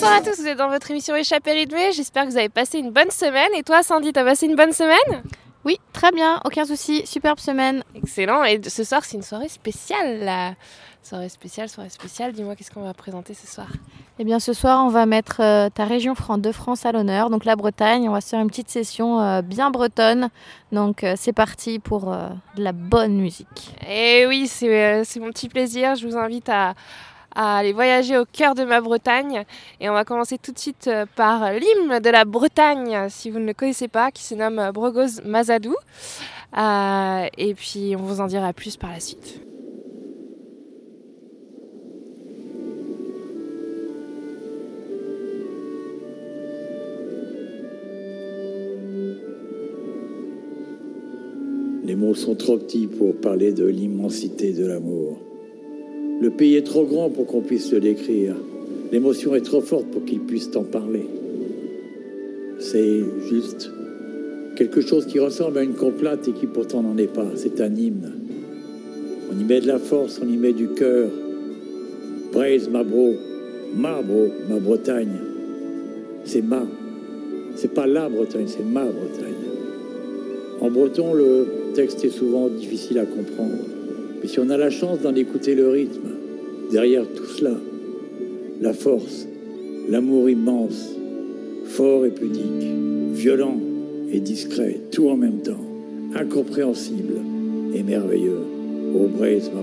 Bonjour 0.00 0.16
à 0.16 0.22
tous, 0.22 0.40
vous 0.40 0.46
êtes 0.46 0.56
dans 0.56 0.70
votre 0.70 0.90
émission 0.90 1.14
Échappée 1.14 1.52
rythmée. 1.52 1.92
J'espère 1.92 2.24
que 2.24 2.30
vous 2.30 2.38
avez 2.38 2.48
passé 2.48 2.78
une 2.78 2.90
bonne 2.90 3.10
semaine. 3.10 3.50
Et 3.54 3.62
toi, 3.62 3.82
Sandy, 3.82 4.14
t'as 4.14 4.24
passé 4.24 4.46
une 4.46 4.56
bonne 4.56 4.72
semaine? 4.72 5.22
Oui, 5.66 5.78
très 5.92 6.10
bien, 6.10 6.40
aucun 6.46 6.64
souci, 6.64 7.06
superbe 7.06 7.38
semaine. 7.38 7.84
Excellent. 7.94 8.42
Et 8.44 8.62
ce 8.66 8.82
soir, 8.82 9.04
c'est 9.04 9.18
une 9.18 9.22
soirée 9.22 9.50
spéciale. 9.50 10.20
La 10.20 10.54
soirée 11.02 11.28
spéciale, 11.28 11.68
soirée 11.68 11.90
spéciale. 11.90 12.32
Dis-moi, 12.32 12.56
qu'est-ce 12.56 12.70
qu'on 12.70 12.80
va 12.80 12.94
présenter 12.94 13.34
ce 13.34 13.46
soir? 13.46 13.68
Eh 14.18 14.24
bien, 14.24 14.40
ce 14.40 14.54
soir, 14.54 14.82
on 14.86 14.88
va 14.88 15.04
mettre 15.04 15.42
euh, 15.42 15.68
ta 15.68 15.84
région 15.84 16.14
de 16.38 16.52
France 16.52 16.86
à 16.86 16.92
l'honneur, 16.92 17.28
donc 17.28 17.44
la 17.44 17.56
Bretagne. 17.56 18.08
On 18.08 18.12
va 18.12 18.22
se 18.22 18.30
faire 18.30 18.40
une 18.40 18.48
petite 18.48 18.70
session 18.70 19.20
euh, 19.20 19.42
bien 19.42 19.70
bretonne. 19.70 20.30
Donc, 20.72 21.04
euh, 21.04 21.12
c'est 21.18 21.34
parti 21.34 21.78
pour 21.78 22.06
de 22.06 22.62
la 22.62 22.72
bonne 22.72 23.20
musique. 23.20 23.74
Et 23.86 24.20
eh 24.22 24.26
oui, 24.26 24.46
c'est 24.46 25.20
mon 25.20 25.28
petit 25.28 25.50
plaisir. 25.50 25.94
Je 25.94 26.08
vous 26.08 26.16
invite 26.16 26.48
à 26.48 26.74
à 27.34 27.58
aller 27.58 27.72
voyager 27.72 28.18
au 28.18 28.24
cœur 28.24 28.54
de 28.54 28.64
ma 28.64 28.80
Bretagne. 28.80 29.44
Et 29.80 29.88
on 29.88 29.92
va 29.92 30.04
commencer 30.04 30.38
tout 30.38 30.52
de 30.52 30.58
suite 30.58 30.88
euh, 30.88 31.06
par 31.16 31.52
l'hymne 31.52 32.00
de 32.00 32.10
la 32.10 32.24
Bretagne, 32.24 33.08
si 33.08 33.30
vous 33.30 33.38
ne 33.38 33.46
le 33.46 33.54
connaissez 33.54 33.88
pas, 33.88 34.10
qui 34.10 34.22
se 34.22 34.34
nomme 34.34 34.70
Brogos 34.72 35.22
Mazadou. 35.24 35.74
Euh, 36.56 37.26
et 37.38 37.54
puis 37.54 37.94
on 37.96 38.02
vous 38.02 38.20
en 38.20 38.26
dira 38.26 38.52
plus 38.52 38.76
par 38.76 38.90
la 38.90 39.00
suite. 39.00 39.40
Les 51.84 51.96
mots 51.96 52.14
sont 52.14 52.36
trop 52.36 52.56
petits 52.56 52.86
pour 52.86 53.16
parler 53.16 53.52
de 53.52 53.64
l'immensité 53.64 54.52
de 54.52 54.64
l'amour. 54.64 55.29
Le 56.20 56.28
pays 56.28 56.56
est 56.56 56.66
trop 56.66 56.84
grand 56.84 57.08
pour 57.08 57.26
qu'on 57.26 57.40
puisse 57.40 57.72
le 57.72 57.80
décrire. 57.80 58.36
L'émotion 58.92 59.34
est 59.34 59.40
trop 59.40 59.62
forte 59.62 59.86
pour 59.86 60.04
qu'il 60.04 60.20
puisse 60.20 60.54
en 60.54 60.64
parler. 60.64 61.06
C'est 62.58 63.00
juste 63.30 63.70
quelque 64.54 64.82
chose 64.82 65.06
qui 65.06 65.18
ressemble 65.18 65.56
à 65.56 65.62
une 65.62 65.72
complainte 65.72 66.28
et 66.28 66.32
qui 66.32 66.46
pourtant 66.46 66.82
n'en 66.82 66.98
est 66.98 67.12
pas. 67.12 67.28
C'est 67.36 67.58
un 67.62 67.74
hymne. 67.74 68.12
On 69.32 69.40
y 69.40 69.44
met 69.44 69.62
de 69.62 69.66
la 69.66 69.78
force, 69.78 70.20
on 70.22 70.28
y 70.28 70.36
met 70.36 70.52
du 70.52 70.68
cœur. 70.68 71.08
Braise 72.32 72.68
ma 72.68 72.84
bro, 72.84 73.14
ma 73.74 74.02
bro, 74.02 74.28
ma 74.50 74.58
Bretagne. 74.58 75.20
C'est 76.24 76.42
ma. 76.42 76.66
C'est 77.56 77.72
pas 77.72 77.86
la 77.86 78.10
Bretagne, 78.10 78.46
c'est 78.46 78.64
ma 78.64 78.84
Bretagne. 78.84 79.34
En 80.60 80.70
breton, 80.70 81.14
le 81.14 81.46
texte 81.74 82.04
est 82.04 82.10
souvent 82.10 82.48
difficile 82.48 82.98
à 82.98 83.06
comprendre. 83.06 83.79
Mais 84.20 84.28
si 84.28 84.38
on 84.38 84.50
a 84.50 84.56
la 84.56 84.70
chance 84.70 85.00
d'en 85.00 85.14
écouter 85.14 85.54
le 85.54 85.68
rythme, 85.68 86.08
derrière 86.70 87.04
tout 87.14 87.24
cela, 87.24 87.56
la 88.60 88.72
force, 88.72 89.26
l'amour 89.88 90.28
immense, 90.28 90.90
fort 91.64 92.04
et 92.04 92.10
pudique, 92.10 92.68
violent 93.12 93.58
et 94.12 94.20
discret, 94.20 94.80
tout 94.90 95.08
en 95.08 95.16
même 95.16 95.38
temps, 95.38 95.64
incompréhensible 96.14 97.14
et 97.74 97.82
merveilleux. 97.82 98.40
Au 98.94 99.06
braise, 99.06 99.50
ma 99.54 99.62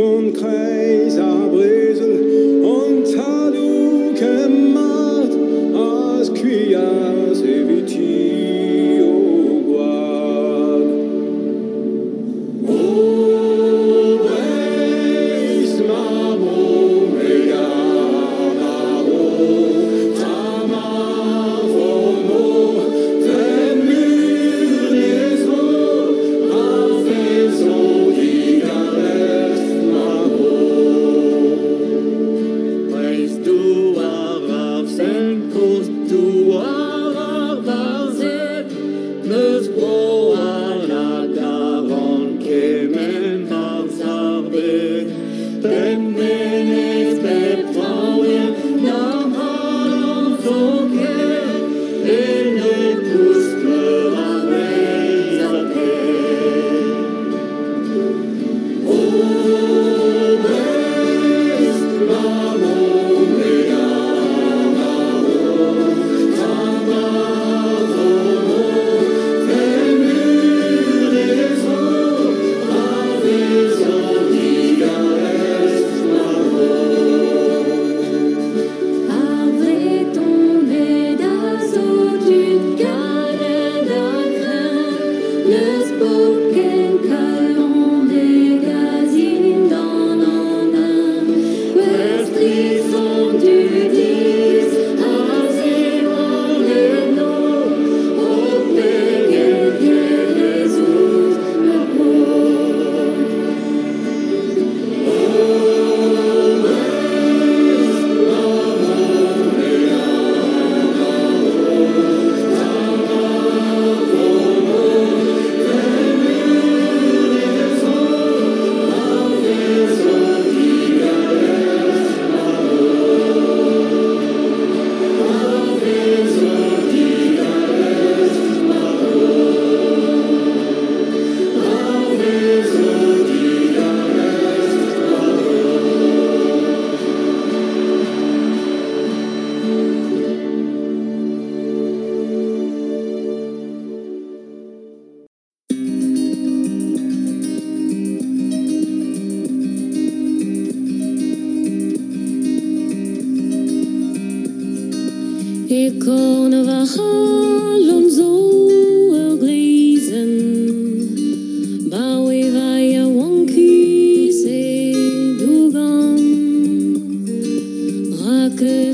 und 0.00 0.32
Kreis 0.32 1.18
abresen 1.18 2.64
und 2.64 3.04
Talu 3.14 4.14
gemacht 4.14 5.32
als 5.74 6.32
Kühe. 6.32 7.09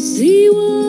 See 0.06 0.48
what 0.50 0.85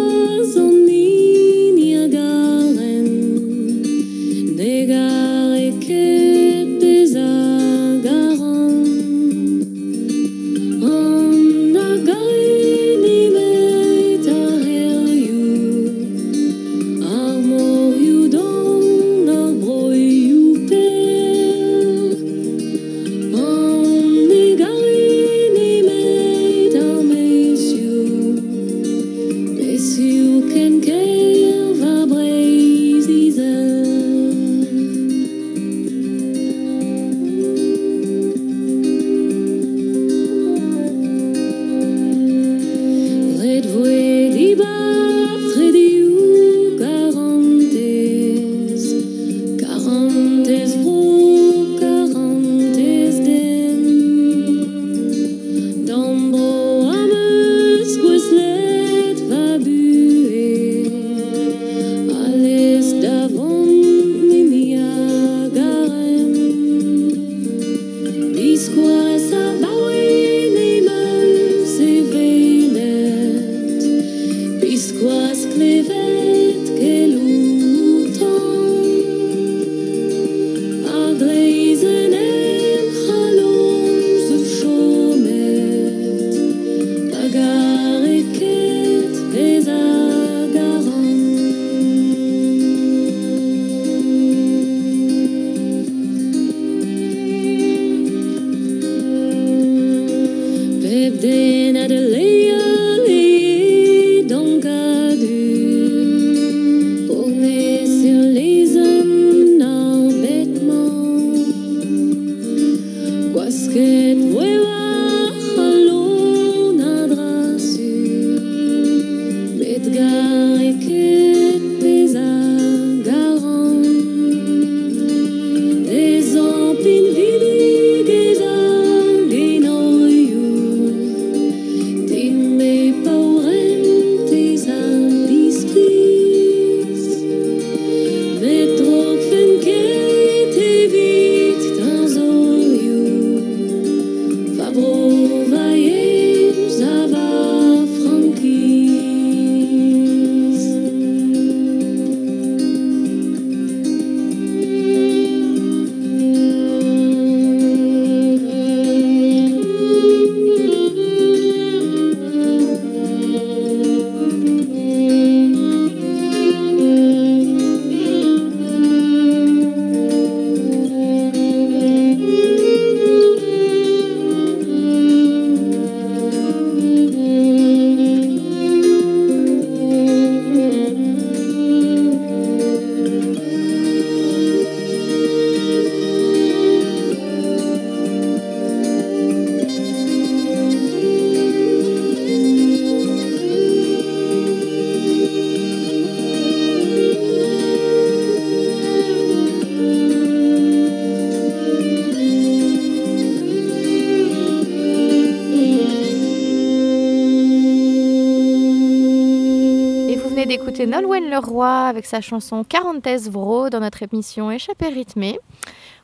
Nolwenn 210.86 211.30
Leroy 211.30 211.88
avec 211.88 212.06
sa 212.06 212.22
chanson 212.22 212.64
Quarantes 212.64 213.08
Vro 213.30 213.70
dans 213.70 213.80
notre 213.80 214.04
émission 214.04 214.52
Échappée 214.52 214.90
rythmée. 214.90 215.40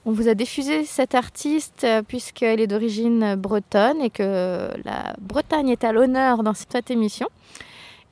On 0.06 0.12
vous 0.12 0.28
a 0.28 0.34
diffusé 0.34 0.84
cette 0.86 1.16
artiste 1.16 1.84
euh, 1.84 2.02
puisqu'elle 2.02 2.60
est 2.60 2.68
d'origine 2.68 3.36
bretonne 3.36 4.02
et 4.02 4.10
que 4.10 4.70
la 4.84 5.14
Bretagne 5.22 5.70
est 5.70 5.84
à 5.84 5.92
l'honneur 5.92 6.44
dans 6.44 6.54
cette 6.54 6.90
émission. 6.92 7.28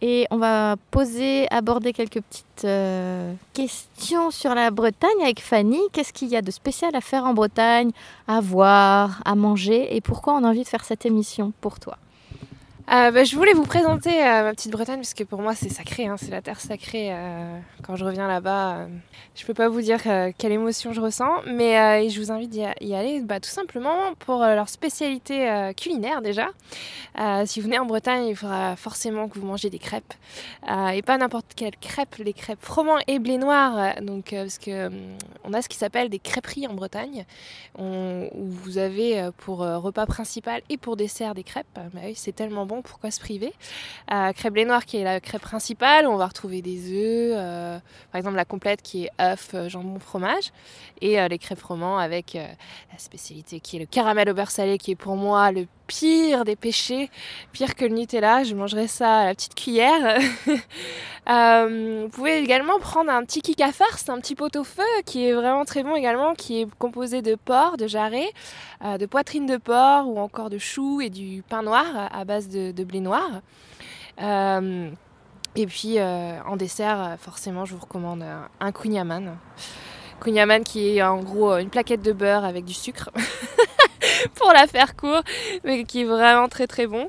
Et 0.02 0.26
on 0.32 0.38
va 0.38 0.76
poser, 0.90 1.48
aborder 1.52 1.94
quelques 1.94 2.22
petites 2.22 2.66
euh, 2.66 3.34
questions 3.54 4.32
sur 4.32 4.56
la 4.56 4.72
Bretagne 4.72 5.22
avec 5.22 5.42
Fanny. 5.42 5.80
Qu'est-ce 5.94 6.14
qu'il 6.14 6.30
y 6.30 6.36
a 6.36 6.42
de 6.42 6.52
spécial 6.52 6.96
à 6.96 7.02
faire 7.02 7.26
en 7.26 7.34
Bretagne, 7.34 7.92
à 8.28 8.40
voir, 8.40 9.22
à 9.26 9.36
manger 9.36 9.96
et 9.96 10.02
pourquoi 10.02 10.34
on 10.34 10.44
a 10.44 10.50
envie 10.50 10.64
de 10.64 10.68
faire 10.68 10.86
cette 10.86 11.06
émission 11.06 11.54
pour 11.62 11.80
toi? 11.80 11.98
Euh, 12.92 13.10
bah, 13.10 13.24
je 13.24 13.38
voulais 13.38 13.54
vous 13.54 13.64
présenter 13.64 14.22
euh, 14.22 14.44
ma 14.44 14.52
petite 14.52 14.70
Bretagne 14.70 14.98
parce 14.98 15.14
que 15.14 15.24
pour 15.24 15.42
moi 15.42 15.56
c'est 15.56 15.70
sacré, 15.70 16.08
hein, 16.08 16.18
c'est 16.18 16.30
la 16.30 16.42
terre 16.42 16.60
sacrée. 16.60 17.08
Euh, 17.12 17.58
quand 17.84 17.96
je 17.96 18.04
reviens 18.04 18.28
là-bas, 18.28 18.88
je 19.34 19.46
peux 19.46 19.54
pas 19.54 19.70
vous 19.70 19.80
dire 19.80 20.02
quelle 20.38 20.52
émotion 20.52 20.92
je 20.92 21.00
ressens, 21.00 21.32
mais 21.48 22.10
je 22.10 22.20
vous 22.20 22.34
invite 22.34 22.54
à 22.58 22.74
y 22.82 22.94
aller 22.94 23.22
bah, 23.22 23.40
tout 23.40 23.50
simplement 23.50 24.14
pour 24.20 24.40
leur 24.40 24.68
spécialité 24.68 25.72
culinaire 25.78 26.22
déjà. 26.22 26.50
si 27.46 27.62
vous 27.62 27.66
venez 27.66 27.80
en 27.80 27.86
Bretagne, 27.86 28.28
il 28.28 28.36
faudra 28.36 28.76
forcément 28.76 29.30
que 29.30 29.40
vous 29.40 29.46
mangez 29.46 29.70
des 29.70 29.80
crêpes 29.80 30.14
et 30.68 31.02
pas 31.02 31.18
n'importe 31.18 31.54
quelles 31.56 31.78
crêpes, 31.78 32.18
les 32.18 32.34
crêpes 32.34 32.62
froment 32.62 33.00
et 33.08 33.20
blé 33.20 33.38
noir. 33.38 34.02
donc 34.02 34.32
parce 34.32 34.58
que 34.58 34.92
on 35.46 35.54
a 35.54 35.62
ce 35.62 35.70
qui 35.70 35.78
s'appelle 35.78 36.10
des 36.10 36.20
crêperies 36.20 36.68
en 36.68 36.74
Bretagne 36.74 37.26
où 37.80 38.46
vous 38.46 38.78
avez 38.78 39.30
pour 39.38 39.60
repas 39.60 40.06
principal 40.06 40.62
et 40.70 40.78
pour 40.78 40.98
dessert 40.98 41.36
des 41.36 41.44
crêpes. 41.44 41.68
Bah 41.76 42.02
c'est 42.16 42.36
tellement 42.36 42.66
bon 42.66 42.81
pourquoi 42.82 43.12
se 43.12 43.20
priver. 43.20 43.54
Euh, 44.12 44.32
Crêpe 44.34 44.54
blé 44.54 44.66
noir 44.66 44.86
qui 44.86 44.98
est 44.98 45.04
la 45.04 45.20
crêpe 45.20 45.42
principale, 45.42 46.08
on 46.08 46.18
va 46.18 46.28
retrouver 46.28 46.62
des 46.62 46.92
œufs, 46.92 47.36
euh, 47.38 47.80
par 48.12 48.20
exemple 48.20 48.36
la 48.36 48.46
complète 48.46 48.82
qui 48.82 49.06
est 49.06 49.12
œuf, 49.20 49.52
euh, 49.54 49.70
jambon, 49.70 50.00
fromage, 50.00 50.52
et 51.02 51.28
les 51.28 51.38
crêpes 51.40 51.62
romans 51.62 51.98
avec 51.98 52.34
la 52.36 52.98
spécialité 52.98 53.60
qui 53.60 53.78
est 53.78 53.80
le 53.80 53.86
caramel 53.88 54.30
au 54.30 54.34
beurre 54.34 54.52
salé 54.52 54.78
qui 54.78 54.92
est 54.92 54.96
pour 54.96 55.16
moi 55.16 55.52
le 55.52 55.66
pire 55.88 56.46
des 56.46 56.56
péchés, 56.56 57.10
pire 57.52 57.76
que 57.76 57.86
le 57.86 57.96
Nutella. 57.96 58.44
Je 58.44 58.56
mangerai 58.56 58.88
ça 58.88 59.20
à 59.20 59.26
la 59.26 59.36
petite 59.36 59.56
cuillère. 59.56 60.20
Euh, 61.30 62.02
vous 62.06 62.10
pouvez 62.10 62.40
également 62.40 62.80
prendre 62.80 63.12
un 63.12 63.24
petit 63.24 63.44
kick 63.44 63.62
à 63.62 63.72
farce, 63.72 64.10
un 64.10 64.20
petit 64.20 64.34
pot 64.34 64.54
au 64.56 64.64
feu 64.64 64.82
qui 65.06 65.28
est 65.28 65.34
vraiment 65.34 65.66
très 65.66 65.84
bon 65.84 65.96
également, 65.96 66.34
qui 66.34 66.62
est 66.62 66.68
composé 66.80 67.22
de 67.22 67.36
porc, 67.36 67.78
de 67.78 67.86
jarret, 67.86 68.34
euh, 68.84 68.98
de 68.98 69.06
poitrine 69.06 69.46
de 69.46 69.58
porc 69.58 70.08
ou 70.08 70.20
encore 70.20 70.50
de 70.50 70.58
choux 70.58 71.00
et 71.00 71.12
du 71.12 71.44
pain 71.48 71.62
noir 71.62 71.86
à 72.12 72.26
base 72.26 72.50
de, 72.50 72.84
blé 72.84 73.02
noir. 73.02 73.30
Euh, 74.20 74.90
et 75.56 75.68
puis 75.68 76.02
en 76.02 76.56
dessert, 76.56 77.18
forcément, 77.20 77.66
je 77.66 77.76
vous 77.76 77.82
recommande 77.82 78.26
un 78.60 78.72
kunyaman. 78.72 79.38
Kunyaman 80.22 80.64
qui 80.64 80.98
est 80.98 81.04
en 81.04 81.20
gros 81.20 81.56
une 81.58 81.70
plaquette 81.70 82.02
de 82.02 82.14
beurre 82.14 82.46
avec 82.46 82.66
du 82.66 82.74
sucre. 82.74 83.12
pour 84.36 84.52
la 84.54 84.68
faire 84.68 84.96
court, 84.96 85.22
mais 85.64 85.84
qui 85.84 86.02
est 86.02 86.06
vraiment 86.06 86.48
très 86.48 86.68
très 86.68 86.88
bon. 86.88 87.08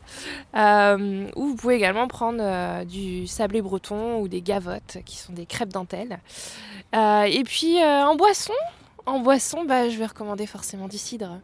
Euh, 0.57 1.26
ou 1.37 1.49
vous 1.49 1.57
pouvez 1.57 1.76
également 1.76 2.09
prendre 2.09 2.40
euh, 2.40 2.85
du 2.85 3.26
sablé 3.26 3.62
breton 3.62 4.21
ou 4.21 4.28
des 4.28 4.42
gavottes, 4.42 4.99
qui 5.04 5.16
sont 5.16 5.33
des 5.33 5.47
crêpes 5.47 5.73
dentelles. 5.73 6.19
Euh, 6.95 7.23
et 7.23 7.42
puis 7.45 7.83
en 7.83 8.16
boisson, 8.16 8.52
en 9.06 9.21
boisson, 9.21 9.64
bah, 9.64 9.88
je 9.88 9.99
vais 9.99 10.06
recommander 10.06 10.47
forcément 10.47 10.88
du 10.88 10.99
cidre 10.99 11.40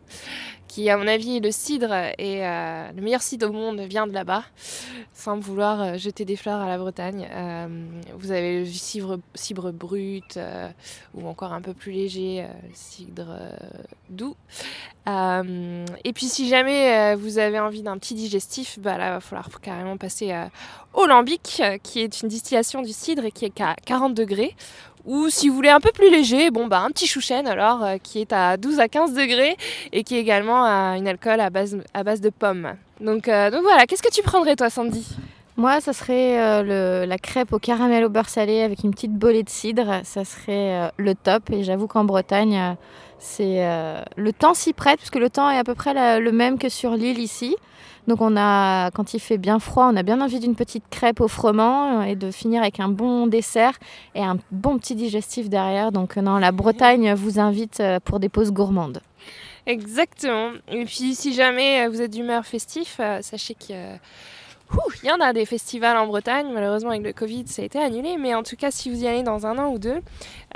qui, 0.68 0.90
à 0.90 0.96
mon 0.96 1.08
avis, 1.08 1.40
le 1.40 1.50
cidre 1.50 1.92
et 2.18 2.46
euh, 2.46 2.92
le 2.94 3.02
meilleur 3.02 3.22
cidre 3.22 3.48
au 3.48 3.52
monde 3.52 3.80
vient 3.80 4.06
de 4.06 4.12
là-bas, 4.12 4.44
sans 5.14 5.38
vouloir 5.38 5.80
euh, 5.80 5.96
jeter 5.96 6.24
des 6.24 6.36
fleurs 6.36 6.60
à 6.60 6.68
la 6.68 6.78
Bretagne. 6.78 7.26
Euh, 7.32 7.66
vous 8.14 8.30
avez 8.30 8.60
le 8.60 8.66
cidre, 8.66 9.18
brut 9.72 10.38
ou 11.14 11.26
encore 11.26 11.52
un 11.52 11.62
peu 11.62 11.72
plus 11.72 11.90
léger, 11.90 12.46
cidre 12.74 13.34
doux. 14.10 14.36
et 15.06 16.12
puis, 16.14 16.26
si 16.26 16.48
jamais 16.48 17.14
vous 17.16 17.38
avez 17.38 17.58
envie 17.58 17.82
d'un 17.82 17.96
petit 17.98 18.14
digestif, 18.14 18.78
bah, 18.78 18.98
là, 18.98 19.08
il 19.08 19.12
va 19.14 19.20
falloir 19.20 19.48
carrément 19.60 19.96
passer 19.96 20.34
au 20.92 21.06
lambic, 21.06 21.62
qui 21.82 22.00
est 22.00 22.20
une 22.20 22.28
distillation 22.28 22.82
du 22.82 22.92
cidre 22.92 23.24
et 23.24 23.32
qui 23.32 23.46
est 23.46 23.60
à 23.60 23.74
40 23.86 24.14
degrés 24.14 24.54
ou 25.08 25.30
si 25.30 25.48
vous 25.48 25.54
voulez 25.54 25.70
un 25.70 25.80
peu 25.80 25.90
plus 25.90 26.10
léger, 26.10 26.50
bon 26.50 26.66
bah 26.66 26.80
un 26.80 26.90
petit 26.90 27.06
chouchen 27.06 27.46
alors 27.46 27.82
euh, 27.82 27.96
qui 28.00 28.20
est 28.20 28.32
à 28.32 28.58
12 28.58 28.78
à 28.78 28.88
15 28.88 29.14
degrés 29.14 29.56
et 29.90 30.04
qui 30.04 30.16
est 30.16 30.20
également 30.20 30.64
à 30.64 30.98
une 30.98 31.08
alcool 31.08 31.40
à 31.40 31.48
base, 31.48 31.78
à 31.94 32.04
base 32.04 32.20
de 32.20 32.28
pommes. 32.28 32.74
Donc, 33.00 33.26
euh, 33.26 33.50
donc 33.50 33.62
voilà, 33.62 33.86
qu'est-ce 33.86 34.02
que 34.02 34.12
tu 34.12 34.22
prendrais 34.22 34.54
toi 34.54 34.68
Sandy? 34.68 35.16
Moi, 35.56 35.80
ça 35.80 35.94
serait 35.94 36.38
euh, 36.38 37.06
la 37.06 37.18
crêpe 37.18 37.54
au 37.54 37.58
caramel 37.58 38.04
au 38.04 38.10
beurre 38.10 38.28
salé 38.28 38.60
avec 38.60 38.84
une 38.84 38.90
petite 38.90 39.14
bolée 39.14 39.42
de 39.42 39.48
cidre. 39.48 40.02
Ça 40.04 40.24
serait 40.24 40.92
le 40.98 41.14
top. 41.14 41.50
Et 41.50 41.64
j'avoue 41.64 41.88
qu'en 41.88 42.04
Bretagne, 42.04 42.76
c'est 43.18 43.66
le 44.16 44.32
temps 44.32 44.54
s'y 44.54 44.72
prête, 44.72 44.98
puisque 44.98 45.16
le 45.16 45.30
temps 45.30 45.50
est 45.50 45.58
à 45.58 45.64
peu 45.64 45.74
près 45.74 46.20
le 46.20 46.30
même 46.30 46.58
que 46.58 46.68
sur 46.68 46.92
l'île 46.92 47.18
ici. 47.18 47.56
Donc 48.08 48.22
on 48.22 48.38
a, 48.38 48.90
quand 48.92 49.12
il 49.12 49.20
fait 49.20 49.36
bien 49.36 49.58
froid, 49.58 49.90
on 49.92 49.94
a 49.94 50.02
bien 50.02 50.22
envie 50.22 50.40
d'une 50.40 50.54
petite 50.54 50.84
crêpe 50.88 51.20
au 51.20 51.28
froment 51.28 52.00
euh, 52.00 52.04
et 52.04 52.16
de 52.16 52.30
finir 52.30 52.62
avec 52.62 52.80
un 52.80 52.88
bon 52.88 53.26
dessert 53.26 53.78
et 54.14 54.22
un 54.22 54.38
bon 54.50 54.78
petit 54.78 54.94
digestif 54.94 55.50
derrière. 55.50 55.92
Donc 55.92 56.16
euh, 56.16 56.22
non, 56.22 56.38
la 56.38 56.50
Bretagne 56.50 57.12
vous 57.12 57.38
invite 57.38 57.80
euh, 57.80 58.00
pour 58.02 58.18
des 58.18 58.30
pauses 58.30 58.50
gourmandes. 58.50 59.02
Exactement. 59.66 60.52
Et 60.68 60.86
puis 60.86 61.14
si 61.14 61.34
jamais 61.34 61.86
vous 61.88 62.00
êtes 62.00 62.10
d'humeur 62.10 62.46
festif, 62.46 62.98
sachez 63.20 63.54
que 63.54 63.74
il 65.02 65.08
y 65.08 65.12
en 65.12 65.20
a 65.20 65.32
des 65.32 65.46
festivals 65.46 65.96
en 65.96 66.06
Bretagne, 66.06 66.48
malheureusement 66.52 66.90
avec 66.90 67.02
le 67.02 67.12
Covid 67.12 67.46
ça 67.46 67.62
a 67.62 67.64
été 67.64 67.78
annulé, 67.78 68.16
mais 68.18 68.34
en 68.34 68.42
tout 68.42 68.56
cas 68.56 68.70
si 68.70 68.90
vous 68.90 69.04
y 69.04 69.06
allez 69.06 69.22
dans 69.22 69.46
un 69.46 69.58
an 69.58 69.72
ou 69.72 69.78
deux, 69.78 70.00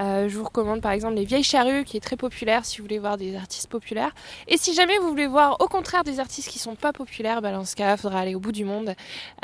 euh, 0.01 0.29
je 0.29 0.37
vous 0.37 0.45
recommande 0.45 0.81
par 0.81 0.93
exemple 0.93 1.15
les 1.15 1.25
Vieilles 1.25 1.43
Charrues 1.43 1.85
qui 1.85 1.97
est 1.97 2.01
très 2.01 2.17
populaire 2.17 2.65
si 2.65 2.79
vous 2.79 2.85
voulez 2.85 2.99
voir 2.99 3.17
des 3.17 3.37
artistes 3.37 3.69
populaires. 3.69 4.15
Et 4.49 4.57
si 4.57 4.75
jamais 4.75 4.99
vous 4.99 5.09
voulez 5.09 5.27
voir 5.27 5.57
au 5.61 5.69
contraire 5.69 6.05
des 6.05 6.21
artistes 6.21 6.49
qui 6.49 6.59
sont 6.59 6.75
pas 6.75 6.93
populaires, 6.93 7.41
dans 7.43 7.65
ce 7.65 7.77
cas 7.77 7.95
il 7.95 7.99
faudra 7.99 8.21
aller 8.21 8.35
au 8.35 8.41
bout 8.41 8.53
du 8.53 8.65
monde. 8.65 8.95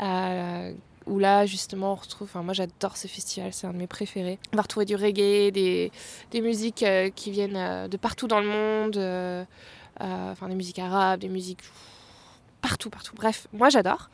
Euh, 0.01 0.73
où 1.07 1.17
là 1.17 1.47
justement 1.47 1.93
on 1.93 1.95
retrouve, 1.95 2.27
enfin 2.29 2.43
moi 2.43 2.53
j'adore 2.53 2.95
ce 2.95 3.07
festival, 3.07 3.51
c'est 3.51 3.65
un 3.65 3.73
de 3.73 3.77
mes 3.77 3.87
préférés. 3.87 4.37
On 4.53 4.57
va 4.57 4.61
retrouver 4.61 4.85
du 4.85 4.95
reggae, 4.95 5.49
des, 5.51 5.91
des 6.29 6.41
musiques 6.41 6.83
euh, 6.83 7.09
qui 7.09 7.31
viennent 7.31 7.87
de 7.87 7.97
partout 7.97 8.27
dans 8.27 8.39
le 8.39 8.45
monde, 8.45 9.47
enfin 9.99 10.47
des 10.47 10.55
musiques 10.55 10.77
arabes, 10.77 11.21
des 11.21 11.29
musiques 11.29 11.63
partout, 12.61 12.89
partout. 12.89 13.13
Bref, 13.15 13.47
moi 13.53 13.69
j'adore. 13.69 14.09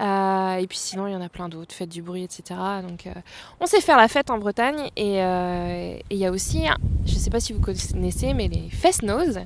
Euh, 0.00 0.54
et 0.54 0.66
puis 0.66 0.78
sinon, 0.78 1.06
il 1.06 1.12
y 1.12 1.16
en 1.16 1.20
a 1.20 1.28
plein 1.28 1.48
d'autres, 1.48 1.74
fête 1.74 1.88
du 1.88 2.02
bruit, 2.02 2.24
etc. 2.24 2.58
Donc 2.88 3.06
euh, 3.06 3.12
on 3.60 3.66
sait 3.66 3.80
faire 3.80 3.96
la 3.96 4.08
fête 4.08 4.30
en 4.30 4.38
Bretagne. 4.38 4.90
Euh, 4.98 5.96
et 5.98 6.02
il 6.10 6.18
y 6.18 6.26
a 6.26 6.30
aussi, 6.30 6.64
je 7.06 7.14
ne 7.14 7.18
sais 7.18 7.30
pas 7.30 7.40
si 7.40 7.52
vous 7.52 7.60
connaissez, 7.60 8.34
mais 8.34 8.48
les 8.48 8.68
Fest 8.70 9.02
Nose, 9.02 9.40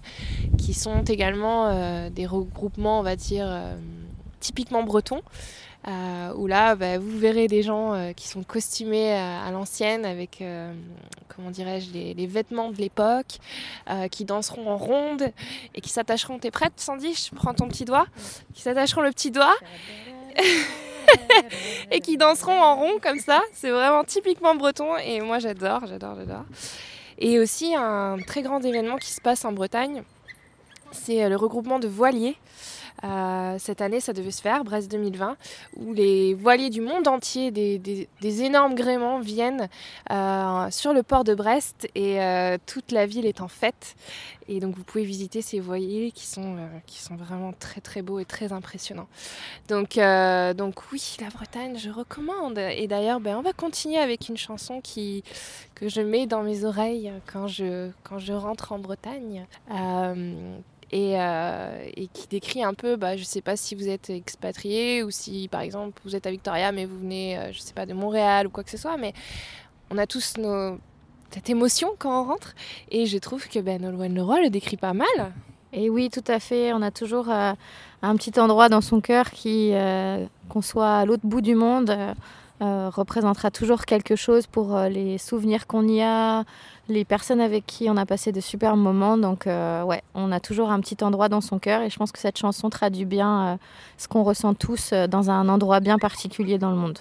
qui 0.58 0.74
sont 0.74 1.02
également 1.04 2.08
des 2.10 2.26
regroupements, 2.26 3.00
on 3.00 3.02
va 3.02 3.16
dire, 3.16 3.48
typiquement 4.40 4.82
bretons. 4.82 5.22
Euh, 5.88 6.32
où 6.34 6.48
là, 6.48 6.74
bah, 6.74 6.98
vous 6.98 7.16
verrez 7.16 7.46
des 7.46 7.62
gens 7.62 7.94
euh, 7.94 8.12
qui 8.12 8.26
sont 8.26 8.42
costumés 8.42 9.12
à, 9.12 9.48
l'ancienne 9.52 10.04
avec, 10.04 10.40
euh, 10.40 10.72
comment 11.28 11.50
dirais-je, 11.50 11.92
les, 11.92 12.26
vêtements 12.26 12.70
de 12.70 12.78
l'époque, 12.78 13.38
qui 14.10 14.24
danseront 14.24 14.68
en 14.68 14.76
ronde 14.76 15.32
et 15.74 15.80
qui 15.80 15.90
s'attacheront. 15.90 16.38
T'es 16.38 16.50
prête, 16.50 16.72
Sandy? 16.76 17.14
Je 17.14 17.34
prends 17.34 17.54
ton 17.54 17.68
petit 17.68 17.84
doigt. 17.84 18.06
Qui 18.52 18.62
s'attacheront 18.62 19.02
le 19.02 19.10
petit 19.10 19.30
doigt. 19.30 19.54
et 21.92 22.00
qui 22.00 22.16
danseront 22.16 22.60
en 22.60 22.74
rond 22.74 22.98
comme 23.00 23.20
ça. 23.20 23.42
C'est 23.52 23.70
vraiment 23.70 24.02
typiquement 24.02 24.56
breton 24.56 24.96
et 24.96 25.20
moi 25.20 25.38
j'adore, 25.38 25.86
j'adore, 25.86 26.16
j'adore. 26.16 26.44
Et 27.18 27.38
aussi 27.38 27.74
un 27.76 28.18
très 28.26 28.42
grand 28.42 28.60
événement 28.60 28.96
qui 28.96 29.10
se 29.10 29.20
passe 29.20 29.44
en 29.44 29.52
Bretagne, 29.52 30.02
c'est 30.90 31.28
le 31.28 31.36
regroupement 31.36 31.78
de 31.78 31.88
voiliers. 31.88 32.36
Euh, 33.04 33.56
cette 33.58 33.80
année, 33.80 34.00
ça 34.00 34.12
devait 34.12 34.30
se 34.30 34.42
faire, 34.42 34.64
Brest 34.64 34.90
2020, 34.90 35.36
où 35.76 35.92
les 35.92 36.34
voiliers 36.34 36.70
du 36.70 36.80
monde 36.80 37.08
entier, 37.08 37.50
des, 37.50 38.08
énormes 38.22 38.74
gréements 38.74 39.20
viennent 39.20 39.68
euh, 40.10 40.70
sur 40.70 40.92
le 40.92 41.02
port 41.02 41.24
de 41.24 41.34
Brest 41.34 41.88
et 41.94 42.20
euh, 42.20 42.58
toute 42.66 42.92
la 42.92 43.06
ville 43.06 43.26
est 43.26 43.40
en 43.40 43.48
fête. 43.48 43.94
Et 44.48 44.60
donc 44.60 44.76
vous 44.76 44.84
pouvez 44.84 45.04
visiter 45.04 45.42
ces 45.42 45.58
voiliers 45.58 46.12
qui 46.12 46.26
sont, 46.26 46.56
qui 46.86 47.00
sont 47.00 47.16
vraiment 47.16 47.52
très 47.52 47.80
très 47.80 48.02
beaux 48.02 48.20
et 48.20 48.24
très 48.24 48.52
impressionnants. 48.52 49.08
Donc, 49.68 49.98
donc 50.56 50.92
oui, 50.92 51.16
la 51.20 51.28
Bretagne, 51.30 51.76
je 51.76 51.90
recommande. 51.90 52.58
Et 52.58 52.86
d'ailleurs, 52.86 53.20
ben, 53.20 53.36
on 53.38 53.42
va 53.42 53.52
continuer 53.52 53.98
avec 53.98 54.28
une 54.28 54.36
chanson 54.36 54.80
qui, 54.80 55.24
que 55.74 55.88
je 55.88 56.00
mets 56.00 56.26
dans 56.26 56.42
mes 56.42 56.64
oreilles 56.64 57.12
quand 57.32 57.48
je, 57.48 57.90
quand 58.04 58.18
je 58.18 58.32
rentre 58.32 58.70
en 58.70 58.78
Bretagne 58.78 59.46
euh, 60.94 61.84
et, 61.96 62.06
qui 62.08 62.28
décrit 62.28 62.62
un 62.62 62.74
peu, 62.74 62.96
bah, 62.96 63.16
je 63.16 63.22
ne 63.22 63.26
sais 63.26 63.40
pas 63.40 63.56
si 63.56 63.74
vous 63.74 63.88
êtes 63.88 64.10
expatrié 64.10 65.02
ou 65.02 65.10
si 65.10 65.48
par 65.48 65.60
exemple 65.60 66.00
vous 66.04 66.14
êtes 66.14 66.26
à 66.26 66.30
Victoria 66.30 66.70
mais 66.70 66.84
vous 66.84 66.98
venez, 66.98 67.36
euh, 67.38 67.52
je 67.52 67.60
sais 67.60 67.74
pas, 67.74 67.86
de 67.86 67.94
Montréal 67.94 68.46
ou 68.46 68.50
quoi 68.50 68.62
que 68.62 68.70
ce 68.70 68.76
soit, 68.76 68.96
mais 68.96 69.12
on 69.90 69.98
a 69.98 70.06
tous 70.06 70.36
nos... 70.38 70.78
cette 71.30 71.50
émotion 71.50 71.90
quand 71.98 72.22
on 72.22 72.24
rentre 72.24 72.54
et 72.90 73.06
je 73.06 73.18
trouve 73.18 73.48
que 73.48 73.58
ben, 73.58 73.82
Nolwenn 73.82 74.14
Leroy 74.14 74.42
le 74.42 74.50
décrit 74.50 74.76
pas 74.76 74.92
mal. 74.92 75.32
Et 75.72 75.90
oui, 75.90 76.08
tout 76.08 76.24
à 76.28 76.38
fait, 76.38 76.72
on 76.72 76.82
a 76.82 76.92
toujours 76.92 77.30
euh, 77.30 77.52
un 78.02 78.16
petit 78.16 78.38
endroit 78.38 78.68
dans 78.68 78.80
son 78.80 79.00
cœur 79.00 79.30
qui, 79.30 79.72
qu'on 80.48 80.62
soit 80.62 80.98
à 80.98 81.04
l'autre 81.04 81.26
bout 81.26 81.40
du 81.40 81.54
monde, 81.54 81.94
représentera 82.60 83.50
toujours 83.50 83.84
quelque 83.84 84.16
chose 84.16 84.46
pour 84.46 84.78
les 84.78 85.18
souvenirs 85.18 85.66
qu'on 85.66 85.86
y 85.86 86.02
a, 86.02 86.44
les 86.88 87.04
personnes 87.04 87.40
avec 87.40 87.66
qui 87.66 87.90
on 87.90 87.96
a 87.96 88.06
passé 88.06 88.32
de 88.32 88.40
super 88.40 88.76
moments. 88.76 89.18
Donc, 89.18 89.46
euh, 89.46 89.82
ouais, 89.82 90.02
on 90.14 90.30
a 90.32 90.40
toujours 90.40 90.70
un 90.70 90.80
petit 90.80 91.02
endroit 91.02 91.28
dans 91.28 91.40
son 91.40 91.58
cœur 91.58 91.82
et 91.82 91.90
je 91.90 91.96
pense 91.96 92.12
que 92.12 92.18
cette 92.18 92.38
chanson 92.38 92.70
traduit 92.70 93.04
bien 93.04 93.46
euh, 93.46 93.56
ce 93.98 94.08
qu'on 94.08 94.22
ressent 94.22 94.54
tous 94.54 94.90
euh, 94.92 95.06
dans 95.06 95.30
un 95.30 95.48
endroit 95.48 95.80
bien 95.80 95.98
particulier 95.98 96.58
dans 96.58 96.70
le 96.70 96.76
monde. 96.76 96.98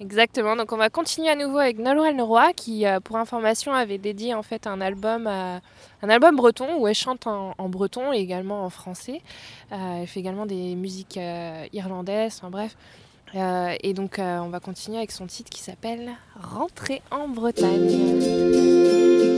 Exactement, 0.00 0.56
donc 0.56 0.72
on 0.72 0.76
va 0.76 0.90
continuer 0.90 1.28
à 1.28 1.36
nouveau 1.36 1.58
avec 1.58 1.78
Nolwenn 1.78 2.16
Leroy 2.16 2.52
qui, 2.54 2.84
pour 3.04 3.18
information, 3.18 3.72
avait 3.72 3.98
dédié 3.98 4.34
en 4.34 4.42
fait 4.42 4.66
un 4.66 4.80
album, 4.80 5.28
un 5.28 5.60
album 6.08 6.34
breton 6.34 6.66
où 6.76 6.88
elle 6.88 6.94
chante 6.96 7.28
en, 7.28 7.68
breton 7.68 8.12
et 8.12 8.16
également 8.16 8.64
en 8.64 8.70
français. 8.70 9.22
elle 9.70 10.08
fait 10.08 10.18
également 10.18 10.44
des 10.44 10.74
musiques 10.74 11.20
irlandaises, 11.72 12.40
enfin 12.42 12.50
bref, 12.50 12.76
euh, 13.34 13.74
et 13.82 13.94
donc 13.94 14.18
euh, 14.18 14.40
on 14.40 14.48
va 14.48 14.60
continuer 14.60 14.98
avec 14.98 15.10
son 15.10 15.26
titre 15.26 15.50
qui 15.50 15.62
s'appelle 15.62 16.12
Rentrer 16.40 17.02
en 17.10 17.28
Bretagne. 17.28 19.31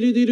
do 0.00 0.12
do 0.12 0.26
do 0.26 0.29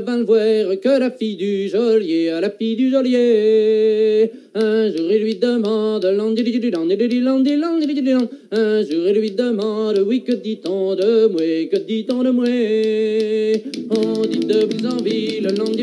ne 0.00 0.04
va 0.04 0.16
le 0.16 0.24
voir 0.24 0.80
que 0.80 0.98
la 1.00 1.10
fille 1.10 1.36
du 1.36 1.68
geôlier, 1.68 2.30
à 2.30 2.40
la 2.40 2.50
fille 2.50 2.76
du 2.76 2.90
geôlier. 2.90 4.30
Un 4.54 4.90
jour 4.90 5.10
il 5.10 5.22
lui 5.22 5.34
demande, 5.36 6.04
un 6.04 6.16
jour 6.18 6.32
il 9.06 9.14
lui 9.20 9.30
demande, 9.32 10.04
oui 10.06 10.22
que 10.22 10.32
dit-on 10.32 10.94
de 10.94 11.26
moi, 11.26 11.40
que 11.70 11.78
dit-on 11.78 12.22
de 12.22 12.30
moi 12.30 12.46
On 13.90 14.24
dit 14.26 14.40
de 14.40 14.66
vous 14.70 14.86
en 14.86 14.96
ville, 15.02 15.48
on 15.58 15.64
dit 15.74 15.82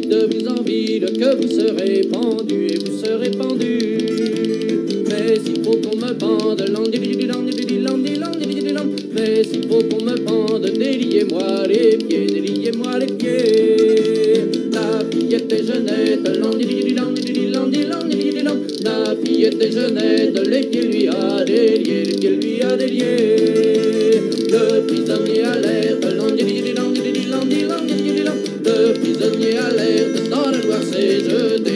de 0.00 0.26
vous 0.26 0.48
en 0.48 0.62
ville, 0.62 1.06
que 1.18 1.36
vous 1.36 1.48
serez 1.48 2.00
pendu 2.12 2.66
et 2.66 2.78
vous 2.78 2.96
serez 2.98 3.30
pendu. 3.30 3.78
Mais 5.08 5.38
il 5.46 5.62
faut 5.62 5.76
qu'on 5.82 5.96
me 5.96 6.12
pende, 6.14 6.64
mais 9.14 9.42
il 9.52 9.68
faut 9.68 9.82
qu'on 9.82 10.04
me 10.04 10.16
pende, 10.16 10.66
déliez-moi 10.66 11.66
les 11.68 11.96
pieds, 11.96 12.26
déliez-moi 12.26 12.98
les 12.98 13.06
pieds. 13.06 14.50
La 14.72 15.04
fillette 15.10 15.52
est 15.52 15.64
jeunette, 15.66 16.24
la 18.84 19.16
fillette 19.16 19.62
est 19.62 19.72
jeunette, 19.72 20.38
les 20.46 20.62
pieds 20.66 20.82
lui 20.82 21.08
a 21.08 21.44
déliés, 21.44 22.04
les 22.04 22.14
pieds 22.14 22.36
lui 22.36 22.62
a 22.62 22.76
déliés. 22.76 24.20
Le 24.50 24.86
prisonnier 24.86 25.42
alerte, 25.44 26.04
le 28.64 28.92
prisonnier 28.94 29.56
alerte, 29.58 30.28
dans 30.30 30.50
la 30.50 30.58
Loire 30.58 30.82
s'est 30.82 31.20
jeté, 31.20 31.73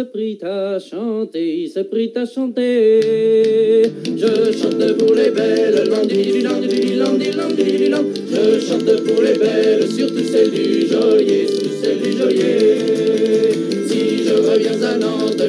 se 0.00 0.04
prit 0.04 0.38
à 0.42 0.78
chanter, 0.78 1.62
il 1.62 1.68
se 1.68 1.80
prit 1.80 2.10
à 2.14 2.24
chanter. 2.24 3.82
Je 4.16 4.52
chante 4.58 4.92
pour 4.96 5.14
les 5.14 5.30
belles, 5.30 5.74
je 5.76 5.90
chante 8.66 9.02
pour 9.04 9.22
les 9.22 9.38
belles, 9.38 9.86
surtout 9.94 10.24
celles 10.24 10.50
du 10.50 10.86
geôlier, 10.86 11.46
surtout 11.48 11.74
celles 11.82 12.00
du 12.00 12.12
geôlier. 12.16 12.78
Si 13.88 14.24
je 14.24 14.34
reviens 14.48 14.82
à 14.82 14.96
Nantes, 14.96 15.42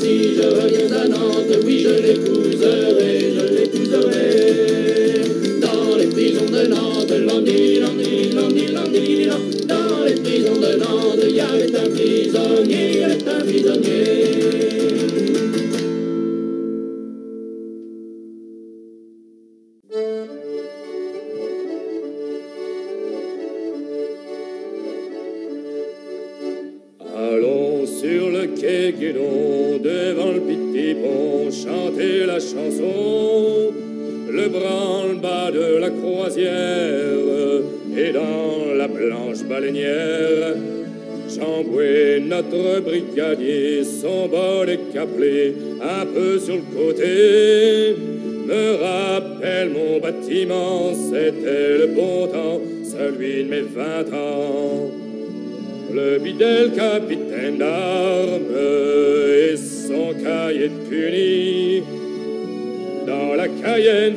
si 0.00 0.34
je 0.34 0.46
reviens 0.58 0.92
à 0.96 1.06
Nantes, 1.06 1.56
oui 1.64 1.86
je 1.86 1.94
l'épouserai, 2.04 3.12
je 3.36 3.44
l'épouserai. 3.54 4.30
Dans 5.60 5.96
les 5.96 6.06
prisons 6.06 6.50
de 6.50 6.62
Nantes, 6.66 7.14
landi, 7.28 7.78
Nantes, 11.72 11.98
il 11.98 13.62
y 13.62 13.68
avait 13.68 14.21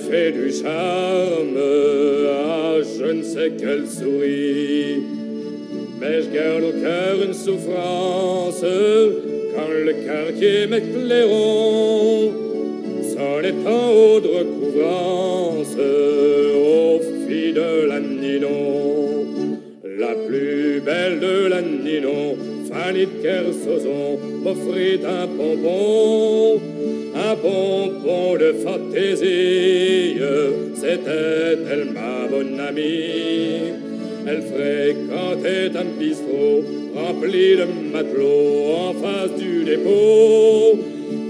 fait 0.09 0.31
du 0.31 0.51
charme, 0.51 1.57
ah, 1.57 2.75
je 2.81 3.11
ne 3.11 3.23
sais 3.23 3.51
quelle 3.59 3.87
souris. 3.87 5.01
Mais 5.99 6.21
je 6.21 6.29
garde 6.29 6.63
au 6.63 6.81
cœur 6.81 7.15
une 7.25 7.33
souffrance 7.33 8.61
quand 8.61 9.71
le 9.71 9.93
quartier 10.05 10.67
m'éclairons 10.67 11.54
Elle 34.27 34.41
fréquentait 34.41 35.77
un 35.77 35.85
bistrot 35.99 36.63
rempli 36.95 37.57
de 37.57 37.65
matelots 37.93 38.73
en 38.77 38.93
face 38.93 39.35
du 39.37 39.63
dépôt. 39.63 40.79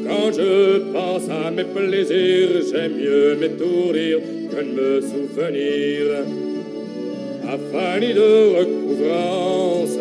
Quand 0.07 0.31
je 0.31 0.79
pense 0.93 1.27
à 1.29 1.51
mes 1.51 1.63
plaisirs, 1.63 2.61
j'aime 2.71 2.93
mieux 2.97 3.35
m'étourdir 3.35 4.19
que 4.51 4.61
de 4.63 4.71
me 4.71 5.01
souvenir. 5.01 6.25
Fanny 7.71 8.13
de 8.13 8.57
recouvrance, 8.57 9.97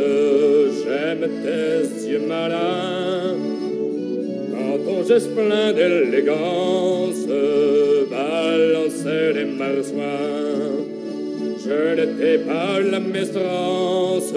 j'aime 0.82 1.24
tes 1.44 2.08
yeux 2.08 2.22
malins. 2.26 3.36
Quand 4.50 4.78
ton 4.84 5.06
geste 5.06 5.30
plein 5.34 5.72
d'élégance 5.72 7.26
balançait 8.10 9.32
les 9.34 9.44
marsouins. 9.44 10.93
Je 11.64 11.94
n'étais 11.94 12.44
pas 12.44 12.78
la 12.78 13.00
maîtresse, 13.00 14.34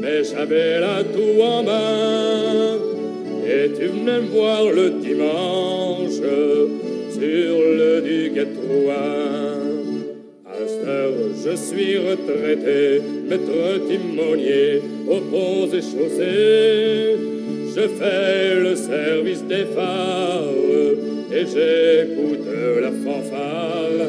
mais 0.00 0.24
j'avais 0.24 0.80
la 0.80 1.04
tout 1.04 1.42
en 1.42 1.62
main. 1.62 2.78
Et 3.46 3.70
tu 3.76 3.86
venais 3.88 4.22
me 4.22 4.28
voir 4.28 4.64
le 4.72 4.88
dimanche 4.90 6.22
sur 7.10 7.60
le 7.78 8.00
duc 8.00 8.38
À 10.46 10.66
cette 10.66 10.88
heure, 10.88 11.12
je 11.44 11.56
suis 11.56 11.98
retraité, 11.98 13.02
maître 13.28 13.86
timonier 13.86 14.80
aux 15.08 15.20
ponts 15.20 15.66
et 15.66 15.82
chaussées. 15.82 17.16
Je 17.76 17.86
fais 17.98 18.54
le 18.58 18.76
service 18.76 19.44
des 19.44 19.66
phares 19.74 20.44
et 21.32 21.44
j'écoute 21.44 22.48
la 22.80 22.90
fanfare 22.90 24.08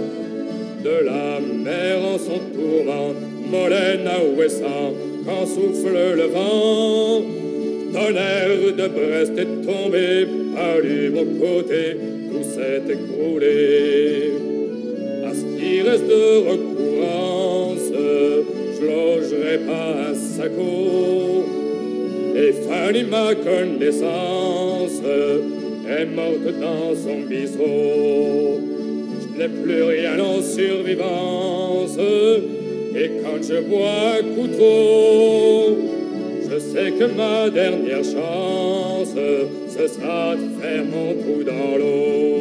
de 0.83 1.05
la 1.05 1.39
mer 1.39 1.97
en 2.03 2.17
son 2.17 2.39
tourment, 2.53 3.13
Molène 3.51 4.07
à 4.07 4.23
Ouessant, 4.23 4.93
quand 5.25 5.45
souffle 5.45 5.97
le 6.15 6.27
vent. 6.27 7.21
Tonnerre 7.93 8.73
de 8.77 8.87
Brest 8.87 9.33
est 9.37 9.65
tombé, 9.65 10.25
par 10.55 10.81
du 10.81 11.09
mon 11.09 11.25
côté, 11.39 11.97
tout 12.29 12.43
s'est 12.43 12.83
écroulé. 12.89 14.31
À 15.25 15.33
ce 15.33 15.45
qui 15.57 15.81
reste 15.81 16.07
de 16.07 16.37
recouvrance, 16.49 17.91
je 17.91 18.85
logerai 18.85 19.57
pas 19.67 20.09
un 20.09 20.15
saco. 20.15 21.45
Et 22.35 22.53
Fanny, 22.53 23.03
ma 23.03 23.35
connaissance, 23.35 25.01
est 25.87 26.05
morte 26.05 26.59
dans 26.59 26.95
son 26.95 27.27
bistrot 27.27 28.80
n'ai 29.37 29.47
plus 29.47 29.83
rien 29.83 30.19
en 30.19 30.41
survivance. 30.41 31.97
Et 32.95 33.11
quand 33.23 33.41
je 33.41 33.61
bois 33.61 34.17
un 34.19 34.23
coup 34.35 34.47
trop, 34.47 35.77
je 36.49 36.59
sais 36.59 36.91
que 36.91 37.05
ma 37.05 37.49
dernière 37.49 38.03
chance, 38.03 39.15
ce 39.69 39.87
sera 39.87 40.35
de 40.35 40.61
faire 40.61 40.83
mon 40.85 41.13
trou 41.21 41.43
dans 41.43 41.77
l'eau. 41.77 42.40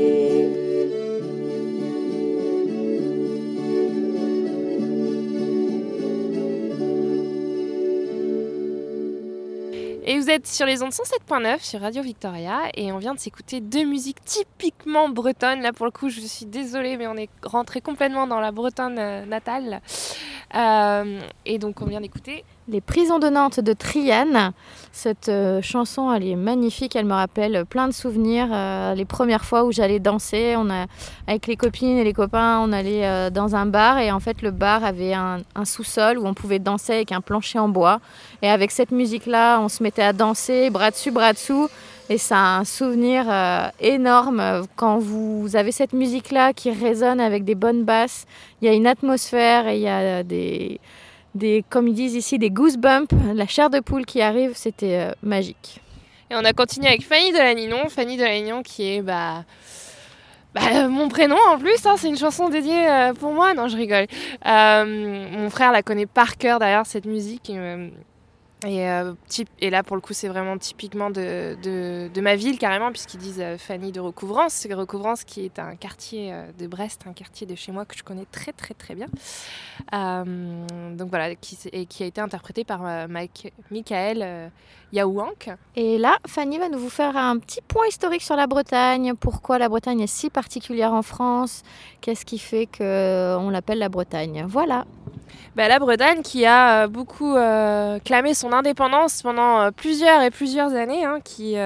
Et 10.10 10.18
vous 10.18 10.28
êtes 10.28 10.48
sur 10.48 10.66
les 10.66 10.82
ondes 10.82 10.90
107.9 10.90 11.60
sur 11.60 11.82
Radio 11.82 12.02
Victoria 12.02 12.62
et 12.74 12.90
on 12.90 12.98
vient 12.98 13.14
de 13.14 13.20
s'écouter 13.20 13.60
deux 13.60 13.84
musiques 13.84 14.18
typiquement 14.24 15.08
bretonnes. 15.08 15.60
Là 15.62 15.72
pour 15.72 15.86
le 15.86 15.92
coup 15.92 16.08
je 16.08 16.18
suis 16.18 16.46
désolée 16.46 16.96
mais 16.96 17.06
on 17.06 17.16
est 17.16 17.30
rentré 17.44 17.80
complètement 17.80 18.26
dans 18.26 18.40
la 18.40 18.50
Bretonne 18.50 18.98
euh, 18.98 19.24
natale. 19.24 19.80
Euh, 20.56 21.20
et 21.46 21.58
donc 21.58 21.80
on 21.80 21.84
vient 21.84 22.00
d'écouter 22.00 22.44
Les 22.70 22.80
prisons 22.80 23.18
de 23.18 23.28
Nantes 23.28 23.58
de 23.58 23.72
Triane. 23.72 24.52
Cette 24.92 25.28
euh, 25.28 25.60
chanson, 25.60 26.12
elle 26.12 26.24
est 26.24 26.36
magnifique, 26.36 26.94
elle 26.94 27.04
me 27.04 27.14
rappelle 27.14 27.64
plein 27.68 27.88
de 27.88 27.92
souvenirs. 27.92 28.46
euh, 28.52 28.94
les 28.94 29.04
premières 29.04 29.44
fois 29.44 29.64
où 29.64 29.72
j'allais 29.72 29.98
danser, 29.98 30.54
on 30.56 30.70
a, 30.70 30.86
avec 31.26 31.48
les 31.48 31.56
copines 31.56 31.96
et 31.96 32.04
les 32.04 32.12
copains, 32.12 32.60
on 32.60 32.72
allait 32.72 33.04
euh, 33.04 33.28
dans 33.28 33.56
un 33.56 33.66
bar 33.66 33.98
et 33.98 34.12
en 34.12 34.20
fait 34.20 34.40
le 34.40 34.52
bar 34.52 34.84
avait 34.84 35.14
un, 35.14 35.40
sous-sol 35.64 36.16
où 36.16 36.26
on 36.26 36.34
pouvait 36.34 36.60
danser 36.60 36.92
avec 36.92 37.10
un 37.10 37.20
plancher 37.20 37.58
en 37.58 37.68
bois. 37.68 38.00
Et 38.40 38.48
avec 38.48 38.70
cette 38.70 38.92
musique-là, 38.92 39.58
on 39.58 39.68
se 39.68 39.82
mettait 39.82 40.02
à 40.02 40.12
danser, 40.12 40.70
bras 40.70 40.92
dessus, 40.92 41.10
bras 41.10 41.32
dessous. 41.32 41.68
Et 42.08 42.18
ça 42.18 42.36
a 42.36 42.58
un 42.58 42.64
souvenir 42.64 43.26
énorme 43.78 44.64
quand 44.74 44.98
vous 44.98 45.54
avez 45.54 45.70
cette 45.70 45.92
musique-là 45.92 46.52
qui 46.52 46.72
résonne 46.72 47.20
avec 47.20 47.44
des 47.44 47.54
bonnes 47.54 47.84
basses. 47.84 48.26
Il 48.60 48.66
y 48.66 48.68
a 48.68 48.74
une 48.74 48.88
atmosphère 48.88 49.68
et 49.68 49.76
il 49.76 49.82
y 49.82 49.88
a 49.88 50.24
des, 50.24 50.80
des, 51.34 51.64
comme 51.68 51.88
ils 51.88 51.94
disent 51.94 52.14
ici, 52.14 52.38
des 52.38 52.50
goosebumps, 52.50 53.14
la 53.34 53.46
chair 53.46 53.70
de 53.70 53.80
poule 53.80 54.04
qui 54.04 54.20
arrive, 54.20 54.52
c'était 54.54 54.96
euh, 54.96 55.12
magique. 55.22 55.80
et 56.30 56.34
on 56.34 56.44
a 56.44 56.52
continué 56.52 56.88
avec 56.88 57.04
Fanny 57.04 57.32
Delanignon. 57.32 57.88
Fanny 57.88 58.16
Delanignon 58.16 58.62
qui 58.62 58.94
est 58.94 59.02
bah, 59.02 59.44
bah, 60.54 60.62
euh, 60.72 60.88
mon 60.88 61.08
prénom 61.08 61.36
en 61.48 61.58
plus, 61.58 61.86
hein, 61.86 61.94
c'est 61.96 62.08
une 62.08 62.18
chanson 62.18 62.48
dédiée 62.48 62.88
euh, 62.88 63.12
pour 63.14 63.32
moi. 63.32 63.54
Non, 63.54 63.68
je 63.68 63.76
rigole. 63.76 64.06
Mon 64.44 65.50
frère 65.50 65.72
la 65.72 65.82
connaît 65.82 66.06
par 66.06 66.36
cœur 66.36 66.58
d'ailleurs 66.58 66.86
cette 66.86 67.06
musique. 67.06 67.52
Et, 68.66 68.88
euh, 68.88 69.14
Et, 69.60 69.70
là, 69.70 69.82
pour 69.82 69.96
le 69.96 70.02
coup, 70.02 70.12
c'est 70.12 70.28
vraiment 70.28 70.58
typiquement 70.58 71.10
de, 71.10 72.20
ma 72.20 72.36
ville, 72.36 72.58
carrément, 72.58 72.90
puisqu'ils 72.90 73.18
disent 73.18 73.40
euh, 73.40 73.58
Fanny 73.58 73.92
de 73.92 74.00
Recouvrance. 74.00 74.52
C'est 74.52 74.72
Recouvrance 74.72 75.24
qui 75.24 75.44
est 75.44 75.58
un 75.58 75.76
quartier 75.76 76.32
euh, 76.32 76.44
de 76.58 76.66
Brest, 76.66 77.02
un 77.06 77.12
quartier 77.12 77.46
de 77.46 77.54
chez 77.54 77.72
moi 77.72 77.84
que 77.84 77.96
je 77.96 78.02
connais 78.02 78.26
très, 78.30 78.52
très, 78.52 78.74
très 78.74 78.94
bien. 78.94 79.06
Donc 79.92 81.08
voilà, 81.08 81.34
qui, 81.34 81.58
et 81.72 81.86
qui 81.86 82.02
a 82.02 82.06
été 82.06 82.20
interprété 82.20 82.64
par 82.64 82.82
Michael 83.08 84.50
Yaouank. 84.92 85.50
Et 85.76 85.98
là, 85.98 86.18
Fanny 86.26 86.58
va 86.58 86.68
nous 86.68 86.78
vous 86.78 86.90
faire 86.90 87.16
un 87.16 87.38
petit 87.38 87.60
point 87.62 87.86
historique 87.86 88.22
sur 88.22 88.36
la 88.36 88.46
Bretagne. 88.46 89.14
Pourquoi 89.14 89.58
la 89.58 89.68
Bretagne 89.68 90.00
est 90.00 90.06
si 90.06 90.30
particulière 90.30 90.92
en 90.92 91.02
France? 91.02 91.62
Qu'est-ce 92.00 92.24
qui 92.24 92.38
fait 92.38 92.66
qu'on 92.66 93.50
l'appelle 93.50 93.78
la 93.78 93.88
Bretagne? 93.88 94.44
Voilà. 94.46 94.84
Bah, 95.56 95.66
la 95.66 95.80
Bretagne 95.80 96.22
qui 96.22 96.46
a 96.46 96.84
euh, 96.84 96.88
beaucoup 96.88 97.34
euh, 97.34 97.98
clamé 97.98 98.34
son 98.34 98.52
indépendance 98.52 99.22
pendant 99.22 99.60
euh, 99.60 99.70
plusieurs 99.72 100.22
et 100.22 100.30
plusieurs 100.30 100.74
années, 100.74 101.04
hein, 101.04 101.18
qui, 101.24 101.56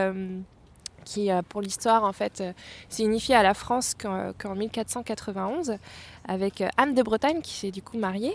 qui 1.04 1.30
pour 1.50 1.60
l'histoire 1.60 2.04
en 2.04 2.12
fait 2.12 2.42
s'est 2.88 3.04
unifiée 3.04 3.34
à 3.34 3.42
la 3.42 3.52
France 3.52 3.94
qu'en 3.94 4.32
qu'en 4.40 4.54
1491 4.54 5.76
avec 6.26 6.64
Anne 6.78 6.94
de 6.94 7.02
Bretagne 7.02 7.42
qui 7.42 7.52
s'est 7.52 7.70
du 7.70 7.82
coup 7.82 7.98
mariée 7.98 8.32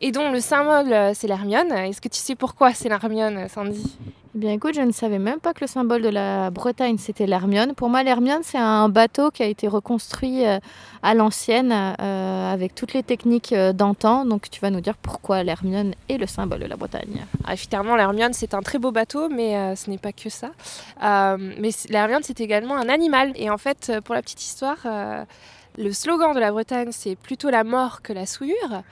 et 0.00 0.12
dont 0.12 0.30
le 0.30 0.40
symbole 0.40 0.92
euh, 0.92 1.12
c'est 1.14 1.26
l'Hermione. 1.26 1.72
Est-ce 1.72 2.00
que 2.00 2.08
tu 2.08 2.18
sais 2.18 2.34
pourquoi 2.34 2.72
c'est 2.72 2.88
l'Hermione, 2.88 3.48
Sandy? 3.48 3.96
Eh 4.34 4.38
bien 4.38 4.52
écoute, 4.52 4.74
je 4.74 4.82
ne 4.82 4.92
savais 4.92 5.18
même 5.18 5.40
pas 5.40 5.54
que 5.54 5.62
le 5.62 5.66
symbole 5.66 6.02
de 6.02 6.10
la 6.10 6.50
Bretagne 6.50 6.98
c'était 6.98 7.26
l'Hermione. 7.26 7.72
Pour 7.74 7.88
moi, 7.88 8.02
l'Hermione 8.02 8.42
c'est 8.42 8.58
un 8.58 8.90
bateau 8.90 9.30
qui 9.30 9.42
a 9.42 9.46
été 9.46 9.66
reconstruit 9.66 10.44
euh, 10.44 10.58
à 11.02 11.14
l'ancienne 11.14 11.72
euh, 11.72 12.52
avec 12.52 12.74
toutes 12.74 12.92
les 12.92 13.02
techniques 13.02 13.54
euh, 13.54 13.72
d'antan. 13.72 14.26
Donc 14.26 14.50
tu 14.50 14.60
vas 14.60 14.68
nous 14.68 14.82
dire 14.82 14.98
pourquoi 14.98 15.42
l'Hermione 15.42 15.94
est 16.10 16.18
le 16.18 16.26
symbole 16.26 16.58
de 16.58 16.66
la 16.66 16.76
Bretagne. 16.76 17.24
Alors, 17.44 17.54
Effectivement, 17.54 17.96
l'Hermione, 17.96 18.34
c'est 18.34 18.52
un 18.52 18.60
très 18.60 18.78
beau 18.78 18.90
bateau, 18.90 19.30
mais 19.30 19.56
euh, 19.56 19.74
ce 19.74 19.88
n'est 19.88 19.96
pas 19.96 20.12
que 20.12 20.28
ça. 20.28 20.50
Euh, 21.02 21.36
mais 21.58 21.70
l'Hermione, 21.88 22.22
c'est 22.22 22.40
également 22.40 22.76
un 22.76 22.90
animal. 22.90 23.32
Et 23.36 23.48
en 23.48 23.56
fait, 23.56 23.88
euh, 23.88 24.00
pour 24.02 24.14
la 24.14 24.20
petite 24.20 24.42
histoire, 24.42 24.76
euh, 24.84 25.24
le 25.78 25.92
slogan 25.92 26.34
de 26.34 26.40
la 26.40 26.50
Bretagne, 26.50 26.88
c'est 26.92 27.16
plutôt 27.16 27.48
la 27.48 27.64
mort 27.64 28.02
que 28.02 28.12
la 28.12 28.26
souillure. 28.26 28.82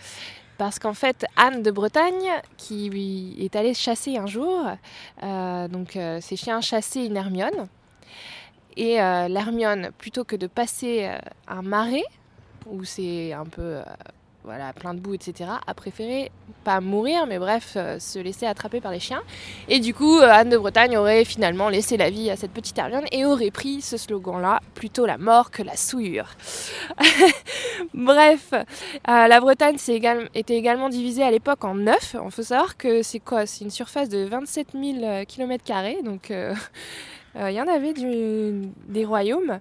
Parce 0.64 0.78
qu'en 0.78 0.94
fait, 0.94 1.26
Anne 1.36 1.62
de 1.62 1.70
Bretagne, 1.70 2.40
qui 2.56 3.36
est 3.38 3.54
allée 3.54 3.74
chasser 3.74 4.16
un 4.16 4.24
jour, 4.24 4.66
euh, 5.22 5.68
donc 5.68 5.94
euh, 5.94 6.22
ses 6.22 6.36
chiens 6.36 6.62
chassaient 6.62 7.04
une 7.04 7.18
Hermione. 7.18 7.68
Et 8.78 8.98
euh, 8.98 9.28
l'Hermione, 9.28 9.90
plutôt 9.98 10.24
que 10.24 10.36
de 10.36 10.46
passer 10.46 11.10
un 11.48 11.60
marais, 11.60 12.06
où 12.64 12.82
c'est 12.82 13.34
un 13.34 13.44
peu 13.44 13.80
voilà, 14.44 14.74
plein 14.74 14.92
de 14.92 15.00
boue, 15.00 15.14
etc., 15.14 15.50
a 15.66 15.74
préféré 15.74 16.30
pas 16.64 16.82
mourir, 16.82 17.26
mais 17.26 17.38
bref, 17.38 17.74
euh, 17.76 17.98
se 17.98 18.18
laisser 18.18 18.44
attraper 18.44 18.80
par 18.80 18.92
les 18.92 19.00
chiens. 19.00 19.22
Et 19.68 19.80
du 19.80 19.94
coup, 19.94 20.18
euh, 20.18 20.28
Anne 20.30 20.50
de 20.50 20.58
Bretagne 20.58 20.98
aurait 20.98 21.24
finalement 21.24 21.70
laissé 21.70 21.96
la 21.96 22.10
vie 22.10 22.30
à 22.30 22.36
cette 22.36 22.50
petite 22.50 22.76
Hermione 22.76 23.06
et 23.10 23.24
aurait 23.24 23.50
pris 23.50 23.80
ce 23.80 23.96
slogan-là, 23.96 24.60
plutôt 24.74 25.06
la 25.06 25.16
mort 25.16 25.50
que 25.50 25.62
la 25.62 25.76
souillure. 25.76 26.28
bref, 27.94 28.52
euh, 28.52 28.62
la 29.04 29.40
Bretagne 29.40 29.76
était 30.34 30.56
également 30.56 30.90
divisée 30.90 31.22
à 31.22 31.30
l'époque 31.30 31.64
en 31.64 31.74
neuf. 31.74 32.14
Il 32.22 32.30
faut 32.30 32.42
savoir 32.42 32.76
que 32.76 33.02
c'est 33.02 33.20
quoi? 33.20 33.46
C'est 33.46 33.64
une 33.64 33.70
surface 33.70 34.10
de 34.10 34.24
27 34.24 34.68
000 34.74 35.24
km, 35.26 35.64
donc 36.04 36.30
il 37.36 37.52
y 37.52 37.60
en 37.60 37.68
avait 37.68 37.92
des 37.92 39.04
royaumes. 39.04 39.58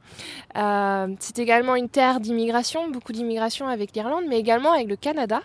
Euh, 0.56 1.08
c'est 1.20 1.40
également 1.40 1.76
une 1.76 1.90
terre 1.90 2.20
d'immigration, 2.20 2.90
beaucoup 2.90 3.12
d'immigration 3.12 3.68
avec 3.68 3.96
l'Irlande, 3.96 4.26
mais 4.28 4.40
également 4.40 4.74
avec 4.74 4.88
le 4.88 4.96
Canada. 4.96 5.42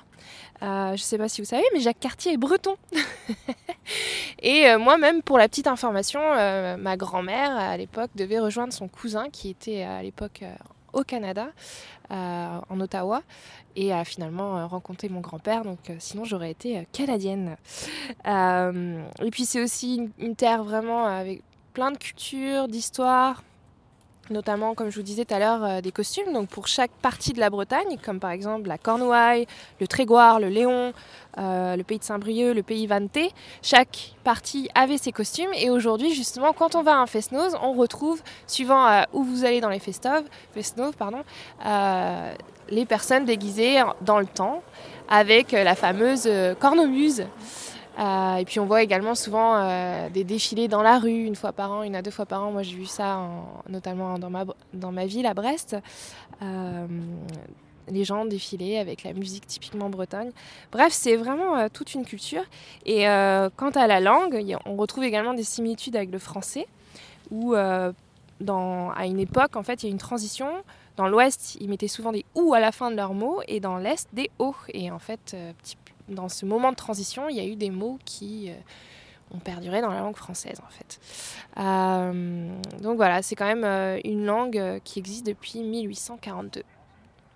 Euh, 0.63 0.89
je 0.89 0.93
ne 0.93 0.97
sais 0.97 1.19
pas 1.19 1.29
si 1.29 1.41
vous 1.41 1.47
savez, 1.47 1.65
mais 1.73 1.81
Jacques 1.81 2.01
Cartier 2.01 2.33
est 2.33 2.37
breton. 2.37 2.77
Et 4.43 4.69
euh, 4.69 4.79
moi-même, 4.79 5.23
pour 5.23 5.39
la 5.39 5.49
petite 5.49 5.67
information, 5.67 6.21
euh, 6.23 6.77
ma 6.77 6.97
grand-mère, 6.97 7.57
à 7.57 7.77
l'époque, 7.77 8.11
devait 8.17 8.41
rejoindre 8.41 8.73
son 8.73 8.89
cousin 8.89 9.29
qui 9.31 9.51
était 9.51 9.83
à 9.83 10.03
l'époque 10.03 10.41
euh, 10.43 10.53
au 10.93 11.03
Canada, 11.03 11.49
euh, 12.11 12.59
en 12.69 12.81
Ottawa, 12.81 13.23
et 13.77 13.93
a 13.93 14.05
finalement 14.05 14.59
euh, 14.59 14.67
rencontré 14.67 15.09
mon 15.09 15.21
grand-père. 15.21 15.63
Donc 15.63 15.91
euh, 15.91 15.97
sinon, 15.99 16.25
j'aurais 16.25 16.51
été 16.51 16.79
euh, 16.79 16.83
canadienne. 16.93 17.57
Euh, 18.27 19.03
et 19.23 19.31
puis 19.31 19.45
c'est 19.45 19.63
aussi 19.63 19.97
une, 19.97 20.11
une 20.19 20.35
terre 20.35 20.65
vraiment 20.65 21.07
avec 21.07 21.43
plein 21.79 21.93
de 21.93 21.97
culture, 21.97 22.67
d'histoire, 22.67 23.45
notamment, 24.31 24.75
comme 24.75 24.91
je 24.91 24.97
vous 24.97 25.05
disais 25.05 25.25
tout 25.25 25.33
à 25.33 25.39
l'heure, 25.39 25.63
euh, 25.63 25.81
des 25.81 25.93
costumes. 25.93 26.33
Donc 26.33 26.49
pour 26.49 26.67
chaque 26.67 26.91
partie 26.91 27.33
de 27.33 27.39
la 27.39 27.51
Bretagne, 27.51 27.99
comme 28.05 28.19
par 28.19 28.33
exemple 28.33 28.67
la 28.67 28.79
Cornouaille, 28.79 29.47
le 29.81 29.87
Trégoire, 29.87 30.41
le 30.41 30.49
Léon, 30.49 30.93
euh, 31.39 31.77
le 31.77 31.85
pays 31.85 32.01
de 32.01 32.03
Saint-Brieuc, 32.03 32.53
le 32.53 32.65
pays 32.65 32.89
Vanté, 32.89 33.31
chaque 33.63 34.17
partie 34.25 34.69
avait 34.75 34.99
ses 34.99 35.13
costumes. 35.13 35.53
Et 35.55 35.71
aujourd'hui, 35.71 36.13
justement, 36.15 36.53
quand 36.53 36.75
on 36.75 36.83
va 36.83 36.95
à 36.95 36.97
un 36.97 37.07
fest-noz, 37.07 37.57
on 37.63 37.75
retrouve, 37.75 38.23
suivant 38.49 38.85
euh, 38.85 39.03
où 39.13 39.23
vous 39.23 39.45
allez 39.45 39.61
dans 39.61 39.71
les 39.71 39.79
fest-noz, 39.79 40.97
pardon, 40.99 41.23
les 42.71 42.87
personnes 42.87 43.25
déguisées 43.25 43.81
dans 44.01 44.19
le 44.19 44.27
temps 44.27 44.65
avec 45.09 45.53
la 45.53 45.77
fameuse 45.77 46.29
cornemuse. 46.59 47.25
Euh, 47.99 48.37
et 48.37 48.45
puis 48.45 48.61
on 48.61 48.67
voit 48.67 48.83
également 48.83 49.15
souvent 49.17 49.57
euh, 49.57 50.09
des 50.11 50.23
défilés 50.23 50.69
dans 50.69 50.83
la 50.83 50.99
rue 50.99 51.25
une 51.25 51.35
fois 51.35 51.53
par 51.53 51.73
an, 51.73 51.83
une 51.83 51.97
à 51.97 52.03
deux 52.03 52.13
fois 52.13 52.27
par 52.27 52.45
an. 52.45 52.53
Moi 52.53 52.63
j'ai 52.63 52.77
vu 52.77 52.87
ça 52.87 53.19
en- 53.19 53.63
notamment 53.69 54.19
dans 54.19 54.31
ma, 54.31 54.45
dans 54.73 54.93
ma 54.93 55.07
ville 55.07 55.27
à 55.27 55.35
Brest. 55.35 55.77
Euh, 56.43 56.87
les 57.89 58.05
gens 58.05 58.25
défilaient 58.25 58.79
avec 58.79 59.03
la 59.03 59.15
musique 59.15 59.47
typiquement 59.47 59.89
bretonne. 59.89 60.31
Bref, 60.71 60.93
c'est 60.93 61.17
vraiment 61.17 61.69
toute 61.71 61.95
une 61.95 62.05
culture. 62.05 62.43
Et 62.85 63.05
quant 63.57 63.71
à 63.75 63.87
la 63.87 63.99
langue, 63.99 64.45
on 64.67 64.77
retrouve 64.77 65.05
également 65.05 65.33
des 65.33 65.43
similitudes 65.43 65.97
avec 65.97 66.13
le 66.13 66.19
français, 66.19 66.67
où 67.31 67.55
à 67.55 69.07
une 69.07 69.19
époque, 69.19 69.57
en 69.57 69.63
fait, 69.63 69.83
il 69.83 69.87
y 69.87 69.89
a 69.89 69.93
une 69.93 69.97
transition. 69.99 70.49
Dans 70.99 71.09
l'ouest, 71.09 71.57
ils 71.61 71.69
mettaient 71.71 71.89
souvent 71.89 72.13
des 72.13 72.27
ou 72.35 72.53
à 72.53 72.61
la 72.61 72.73
fin 72.73 72.91
de 72.91 72.97
leurs 72.97 73.15
mots, 73.15 73.41
et 73.49 73.59
dans 73.59 73.79
l'est, 73.79 74.07
des 74.13 74.31
o. 74.39 74.55
Et 74.75 74.91
en 74.91 74.99
fait, 74.99 75.33
euh, 75.33 75.53
petit- 75.63 75.79
dans 76.09 76.29
ce 76.29 76.47
moment 76.47 76.71
de 76.71 76.77
transition, 76.77 77.29
il 77.29 77.37
y 77.37 77.41
a 77.41 77.45
eu 77.45 77.57
des 77.57 77.71
mots 77.71 77.99
qui 78.05 78.51
euh, 78.51 78.55
ont 79.35 79.39
perduré 79.39 79.81
dans 79.81 79.91
la 79.91 80.01
langue 80.01 80.17
française, 80.17 80.59
en 80.67 80.71
fait. 80.71 81.01
Euh, 81.59 82.49
donc 82.81 82.97
voilà, 82.97 83.23
c'est 83.23 83.35
quand 83.35 83.47
même 83.47 83.65
euh, 83.65 84.01
une 84.05 84.25
langue 84.25 84.81
qui 84.85 84.99
existe 84.99 85.27
depuis 85.27 85.63
1842. 85.63 86.63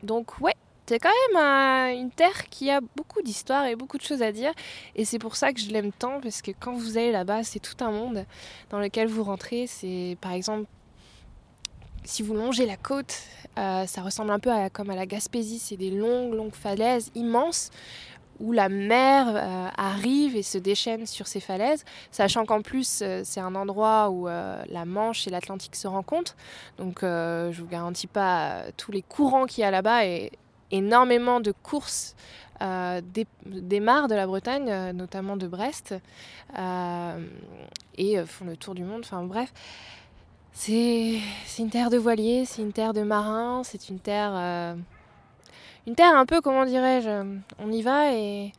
Donc 0.02 0.40
ouais, 0.40 0.54
c'est 0.86 0.98
quand 0.98 1.10
même 1.32 1.96
une 1.96 2.10
terre 2.10 2.48
qui 2.50 2.70
a 2.70 2.80
beaucoup 2.96 3.22
d'histoire 3.22 3.66
et 3.66 3.76
beaucoup 3.76 3.98
de 3.98 4.02
choses 4.02 4.22
à 4.22 4.32
dire. 4.32 4.52
Et 4.96 5.04
c'est 5.04 5.18
pour 5.18 5.36
ça 5.36 5.52
que 5.52 5.60
je 5.60 5.70
l'aime 5.70 5.92
tant, 5.92 6.20
parce 6.20 6.42
que 6.42 6.50
quand 6.58 6.72
vous 6.72 6.98
allez 6.98 7.12
là-bas, 7.12 7.44
c'est 7.44 7.60
tout 7.60 7.82
un 7.84 7.90
monde 7.90 8.26
dans 8.70 8.78
lequel 8.78 9.06
vous 9.06 9.22
rentrez. 9.22 9.66
C'est 9.68 10.16
par 10.20 10.32
exemple, 10.32 10.66
si 12.04 12.22
vous 12.22 12.34
longez 12.34 12.66
la 12.66 12.76
côte, 12.76 13.16
ça 13.54 14.02
ressemble 14.02 14.32
un 14.32 14.40
peu 14.40 14.50
à, 14.50 14.70
comme 14.70 14.90
à 14.90 14.96
la 14.96 15.06
Gaspésie. 15.06 15.60
C'est 15.60 15.76
des 15.76 15.92
longues, 15.92 16.34
longues 16.34 16.54
falaises 16.54 17.12
immenses 17.14 17.70
où 18.42 18.52
la 18.52 18.68
mer 18.68 19.26
euh, 19.28 19.68
arrive 19.76 20.36
et 20.36 20.42
se 20.42 20.58
déchaîne 20.58 21.06
sur 21.06 21.26
ces 21.28 21.40
falaises, 21.40 21.84
sachant 22.10 22.44
qu'en 22.44 22.60
plus 22.60 23.00
euh, 23.00 23.22
c'est 23.24 23.40
un 23.40 23.54
endroit 23.54 24.10
où 24.10 24.28
euh, 24.28 24.62
la 24.68 24.84
Manche 24.84 25.26
et 25.28 25.30
l'Atlantique 25.30 25.76
se 25.76 25.86
rencontrent. 25.86 26.36
Donc 26.76 26.98
je 27.02 27.60
vous 27.60 27.68
garantis 27.68 28.08
pas 28.08 28.64
tous 28.76 28.90
les 28.90 29.02
courants 29.02 29.46
qu'il 29.46 29.62
y 29.62 29.64
a 29.64 29.70
là-bas 29.70 30.04
et 30.06 30.32
énormément 30.70 31.38
de 31.40 31.52
courses 31.52 32.16
dé- 32.60 33.26
démarrent 33.46 34.08
de 34.08 34.14
la 34.14 34.26
Bretagne, 34.26 34.92
notamment 34.92 35.36
de 35.36 35.46
Brest, 35.46 35.94
et 36.54 38.26
font 38.26 38.44
le 38.44 38.56
tour 38.56 38.74
du 38.74 38.84
monde. 38.84 39.02
Enfin 39.04 39.22
bref, 39.22 39.52
c'est 40.52 41.20
une 41.58 41.70
terre 41.70 41.90
de 41.90 41.98
voiliers, 41.98 42.44
c'est 42.44 42.62
une 42.62 42.72
terre 42.72 42.92
de 42.92 43.02
marins, 43.02 43.62
c'est 43.64 43.88
une 43.88 44.00
terre 44.00 44.76
une 45.86 45.94
terre 45.94 46.14
un 46.14 46.26
peu, 46.26 46.40
comment 46.40 46.64
dirais-je, 46.64 47.40
on 47.58 47.72
y 47.72 47.82
va 47.82 48.12
et 48.12 48.52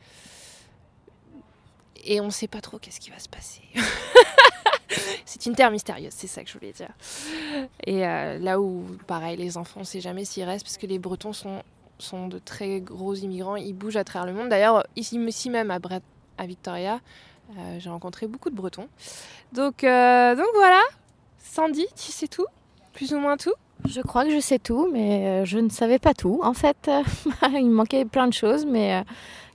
et 2.06 2.20
on 2.20 2.26
ne 2.26 2.30
sait 2.30 2.48
pas 2.48 2.60
trop 2.60 2.78
qu'est-ce 2.78 3.00
qui 3.00 3.10
va 3.10 3.18
se 3.18 3.28
passer. 3.28 3.62
c'est 5.24 5.46
une 5.46 5.54
terre 5.54 5.70
mystérieuse, 5.70 6.12
c'est 6.14 6.26
ça 6.26 6.42
que 6.42 6.48
je 6.48 6.54
voulais 6.54 6.72
dire. 6.72 6.90
Et 7.84 8.06
euh, 8.06 8.38
là 8.38 8.60
où, 8.60 8.84
pareil, 9.06 9.36
les 9.36 9.56
enfants, 9.56 9.76
on 9.76 9.80
ne 9.80 9.84
sait 9.86 10.00
jamais 10.00 10.24
s'ils 10.24 10.44
restent 10.44 10.64
parce 10.64 10.76
que 10.76 10.86
les 10.86 10.98
Bretons 10.98 11.32
sont, 11.32 11.62
sont 11.98 12.28
de 12.28 12.38
très 12.38 12.80
gros 12.80 13.14
immigrants, 13.14 13.56
ils 13.56 13.72
bougent 13.72 13.96
à 13.96 14.04
travers 14.04 14.26
le 14.26 14.38
monde. 14.38 14.48
D'ailleurs, 14.48 14.84
ici, 14.96 15.18
même 15.50 15.70
à, 15.70 16.46
Victoria, 16.46 17.00
euh, 17.56 17.76
j'ai 17.78 17.90
rencontré 17.90 18.26
beaucoup 18.26 18.50
de 18.50 18.54
Bretons. 18.54 18.88
Donc, 19.52 19.84
euh, 19.84 20.34
donc 20.34 20.48
voilà, 20.54 20.82
Sandy, 21.38 21.86
tu 21.96 22.12
sais 22.12 22.28
tout? 22.28 22.46
Plus 22.92 23.14
ou 23.14 23.18
moins 23.18 23.36
tout? 23.36 23.54
Je 23.86 24.00
crois 24.00 24.24
que 24.24 24.30
je 24.30 24.40
sais 24.40 24.58
tout, 24.58 24.88
mais 24.92 25.26
euh, 25.26 25.44
je 25.44 25.58
ne 25.58 25.68
savais 25.68 25.98
pas 25.98 26.14
tout. 26.14 26.40
En 26.42 26.54
fait, 26.54 26.90
il 27.52 27.66
me 27.66 27.74
manquait 27.74 28.04
plein 28.04 28.26
de 28.26 28.32
choses, 28.32 28.64
mais 28.64 28.94
euh, 28.94 29.02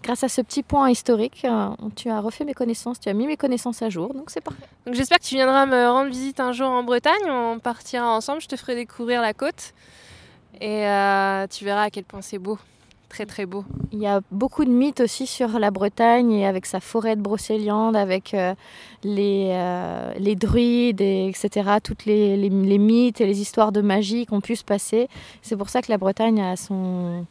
grâce 0.04 0.24
à 0.24 0.30
ce 0.30 0.42
petit 0.42 0.62
point 0.62 0.90
historique, 0.90 1.46
euh, 1.46 1.70
tu 1.96 2.10
as 2.10 2.20
refait 2.20 2.46
mes 2.46 2.54
connaissances, 2.54 3.00
tu 3.00 3.10
as 3.10 3.14
mis 3.14 3.26
mes 3.26 3.38
connaissances 3.38 3.82
à 3.82 3.90
jour, 3.90 4.14
donc 4.14 4.30
c'est 4.30 4.42
parfait. 4.42 4.68
Donc 4.86 4.96
j'espère 4.96 5.20
que 5.20 5.26
tu 5.26 5.36
viendras 5.36 5.66
me 5.66 5.88
rendre 5.88 6.10
visite 6.10 6.40
un 6.40 6.52
jour 6.52 6.70
en 6.70 6.84
Bretagne. 6.84 7.28
On 7.28 7.60
partira 7.60 8.16
ensemble, 8.16 8.42
je 8.42 8.48
te 8.48 8.56
ferai 8.56 8.76
découvrir 8.76 9.22
la 9.22 9.34
côte. 9.34 9.74
Et 10.62 10.84
tu 11.50 11.64
verras 11.64 11.84
à 11.84 11.90
quel 11.90 12.04
point 12.04 12.22
c'est 12.22 12.38
beau. 12.38 12.60
Très 13.10 13.26
très 13.26 13.46
beau. 13.46 13.66
Il 13.92 14.00
y 14.00 14.08
a 14.08 14.22
beaucoup 14.32 14.64
de 14.64 14.70
mythes 14.70 15.02
aussi 15.02 15.28
sur 15.28 15.60
la 15.60 15.72
Bretagne 15.72 16.32
et 16.32 16.48
avec 16.48 16.66
sa 16.66 16.80
forêt 16.80 17.16
de 17.16 17.22
brocéliande, 17.22 17.96
avec 17.96 18.34
euh, 18.34 18.54
les, 19.04 19.50
euh, 19.50 20.14
les 20.18 20.36
druides, 20.36 21.02
et, 21.02 21.28
etc. 21.28 21.78
Toutes 21.84 22.06
les, 22.06 22.38
les, 22.38 22.50
les, 22.50 22.78
mythes 22.78 23.20
et 23.20 23.26
les 23.26 23.42
histoires 23.42 23.72
de 23.72 23.82
magie 23.82 24.26
qu'on 24.26 24.40
pu 24.40 24.56
se 24.56 24.64
passer. 24.64 25.10
C'est 25.42 25.58
pour 25.58 25.70
ça 25.70 25.82
que 25.82 25.92
la 25.92 25.98
Bretagne 25.98 26.40
a 26.40 26.56
son, 26.56 27.26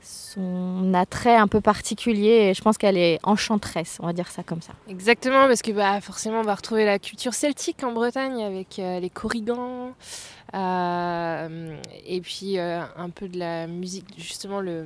son 0.00 0.92
attrait 0.92 1.36
un 1.36 1.48
peu 1.48 1.60
particulier 1.60 2.50
et 2.50 2.54
je 2.54 2.60
pense 2.60 2.76
qu'elle 2.76 2.98
est 2.98 3.20
enchanteresse, 3.22 3.98
on 4.02 4.06
va 4.06 4.12
dire 4.12 4.28
ça 4.28 4.42
comme 4.42 4.60
ça. 4.60 4.72
Exactement, 4.88 5.46
parce 5.46 5.62
que 5.62 5.70
bah, 5.70 6.00
forcément 6.00 6.40
on 6.40 6.44
va 6.44 6.56
retrouver 6.56 6.84
la 6.84 6.98
culture 6.98 7.34
celtique 7.34 7.84
en 7.84 7.92
Bretagne 7.92 8.42
avec 8.42 8.78
euh, 8.78 8.98
les 8.98 9.10
corrigans 9.10 9.94
et 10.54 12.20
puis 12.20 12.58
un 12.58 13.10
peu 13.14 13.26
de 13.26 13.38
la 13.38 13.66
musique, 13.66 14.04
justement 14.18 14.60
le, 14.60 14.84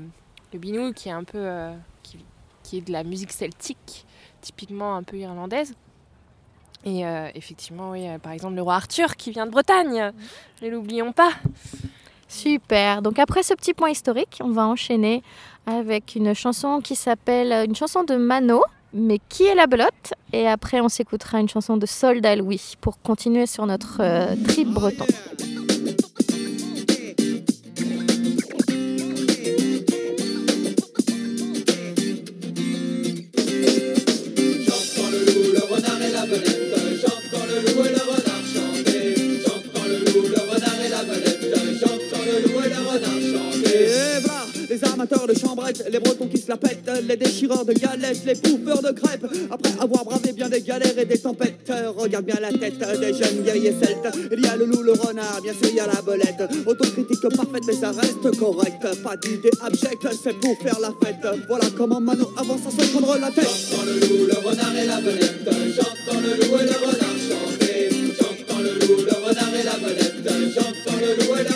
le 0.52 0.58
binou 0.58 0.92
qui 0.92 1.08
est 1.08 1.12
un 1.12 1.24
peu 1.24 1.38
euh, 1.38 1.72
de 2.72 2.92
la 2.92 3.04
musique 3.04 3.32
celtique, 3.32 4.04
typiquement 4.40 4.96
un 4.96 5.02
peu 5.02 5.16
irlandaise. 5.16 5.74
Et 6.84 7.06
euh, 7.06 7.28
effectivement, 7.34 7.90
oui, 7.90 8.06
par 8.22 8.32
exemple 8.32 8.54
le 8.54 8.62
roi 8.62 8.74
Arthur 8.74 9.16
qui 9.16 9.30
vient 9.30 9.46
de 9.46 9.50
Bretagne, 9.50 10.12
ne 10.62 10.68
l'oublions 10.68 11.12
pas. 11.12 11.30
Super. 12.28 13.02
Donc 13.02 13.18
après 13.18 13.42
ce 13.42 13.54
petit 13.54 13.74
point 13.74 13.90
historique, 13.90 14.38
on 14.42 14.50
va 14.50 14.66
enchaîner 14.66 15.22
avec 15.66 16.14
une 16.14 16.34
chanson 16.34 16.80
qui 16.80 16.94
s'appelle 16.96 17.52
une 17.66 17.74
chanson 17.74 18.04
de 18.04 18.16
Mano, 18.16 18.62
mais 18.92 19.20
qui 19.28 19.44
est 19.44 19.54
la 19.54 19.66
belote 19.66 20.14
Et 20.32 20.48
après, 20.48 20.80
on 20.80 20.88
s'écoutera 20.88 21.40
une 21.40 21.48
chanson 21.48 21.76
de 21.76 21.86
Soldat 21.86 22.36
Louis 22.36 22.74
pour 22.80 23.00
continuer 23.00 23.46
sur 23.46 23.66
notre 23.66 23.98
euh, 24.00 24.34
trip 24.46 24.68
breton. 24.68 25.06
J'entends 37.56 37.95
amateurs 45.06 45.26
de 45.26 45.34
chambrettes, 45.38 45.84
les 45.90 45.98
bretons 46.00 46.26
qui 46.26 46.38
se 46.38 46.48
la 46.48 46.56
pètent, 46.56 46.90
les 47.06 47.16
déchireurs 47.16 47.64
de 47.64 47.72
galettes, 47.72 48.22
les 48.24 48.34
bouffeurs 48.34 48.82
de 48.82 48.90
crêpes. 48.90 49.26
Après 49.50 49.72
avoir 49.80 50.04
bravé 50.04 50.32
bien 50.32 50.48
des 50.48 50.60
galères 50.60 50.98
et 50.98 51.04
des 51.04 51.18
tempêtes, 51.18 51.70
regarde 51.96 52.24
bien 52.24 52.36
la 52.40 52.52
tête 52.52 52.78
des 52.78 53.14
jeunes 53.14 53.42
guerriers 53.44 53.74
celtes. 53.80 54.16
Il 54.32 54.44
y 54.44 54.46
a 54.46 54.56
le 54.56 54.64
loup, 54.66 54.82
le 54.82 54.92
renard, 54.92 55.40
bien 55.42 55.52
sûr 55.52 55.70
il 55.70 55.76
y 55.76 55.80
a 55.80 55.86
la 55.86 56.02
belette. 56.02 56.42
Autocritique 56.66 57.20
parfaite, 57.36 57.62
mais 57.66 57.74
ça 57.74 57.90
reste 57.90 58.38
correct. 58.38 58.82
Pas 59.02 59.16
d'idée 59.16 59.50
abjecte, 59.60 60.08
c'est 60.22 60.34
pour 60.40 60.58
faire 60.58 60.78
la 60.80 60.92
fête. 61.02 61.24
Voilà 61.48 61.66
comment 61.76 62.00
Mano 62.00 62.32
avance 62.36 62.62
sans 62.64 62.70
se 62.70 62.90
prendre 62.90 63.18
la 63.18 63.30
tête. 63.30 63.48
J'entends 63.70 63.84
le 63.84 64.00
loup, 64.00 64.26
le 64.26 64.48
renard 64.48 64.76
et 64.76 64.86
la 64.86 65.00
belette. 65.00 65.48
J'entends 65.76 66.20
le 66.20 66.30
loup 66.30 66.58
et 66.58 66.64
le 66.64 66.76
renard 66.86 67.16
chanter. 67.28 67.90
J'entends 68.18 68.60
le 68.60 68.86
loup, 68.86 69.02
le 69.04 69.26
renard 69.26 69.54
et 69.54 69.64
la 69.64 69.76
belette. 69.78 70.14
J'entends 70.54 70.98
le 71.00 71.14
loup 71.14 71.34
et 71.36 71.44
le 71.44 71.55